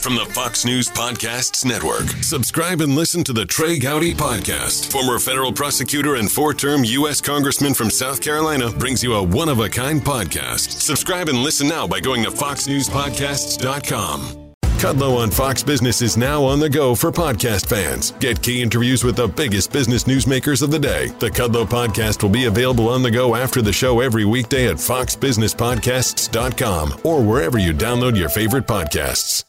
From 0.00 0.14
the 0.14 0.26
Fox 0.26 0.64
News 0.64 0.88
Podcasts 0.88 1.64
Network, 1.64 2.06
subscribe 2.22 2.80
and 2.80 2.94
listen 2.94 3.24
to 3.24 3.32
the 3.32 3.44
Trey 3.44 3.78
Gowdy 3.78 4.14
Podcast. 4.14 4.90
Former 4.90 5.18
federal 5.18 5.52
prosecutor 5.52 6.14
and 6.14 6.30
four 6.30 6.54
term 6.54 6.84
U.S. 6.84 7.20
Congressman 7.20 7.74
from 7.74 7.90
South 7.90 8.22
Carolina 8.22 8.70
brings 8.70 9.02
you 9.02 9.14
a 9.14 9.22
one 9.22 9.48
of 9.48 9.60
a 9.60 9.68
kind 9.68 10.00
podcast. 10.00 10.80
Subscribe 10.80 11.28
and 11.28 11.38
listen 11.38 11.68
now 11.68 11.86
by 11.86 12.00
going 12.00 12.22
to 12.22 12.30
FoxNewsPodcasts.com. 12.30 14.54
Kudlow 14.78 15.18
on 15.18 15.30
Fox 15.32 15.64
Business 15.64 16.00
is 16.02 16.16
now 16.16 16.44
on 16.44 16.60
the 16.60 16.70
go 16.70 16.94
for 16.94 17.10
podcast 17.10 17.66
fans. 17.66 18.12
Get 18.12 18.40
key 18.40 18.62
interviews 18.62 19.02
with 19.02 19.16
the 19.16 19.26
biggest 19.26 19.72
business 19.72 20.04
newsmakers 20.04 20.62
of 20.62 20.70
the 20.70 20.78
day. 20.78 21.08
The 21.18 21.30
Kudlow 21.30 21.66
podcast 21.66 22.22
will 22.22 22.30
be 22.30 22.44
available 22.44 22.88
on 22.88 23.02
the 23.02 23.10
go 23.10 23.34
after 23.34 23.60
the 23.60 23.72
show 23.72 23.98
every 24.00 24.24
weekday 24.24 24.68
at 24.68 24.76
foxbusinesspodcasts.com 24.76 27.00
or 27.02 27.22
wherever 27.22 27.58
you 27.58 27.74
download 27.74 28.16
your 28.16 28.28
favorite 28.28 28.68
podcasts. 28.68 29.42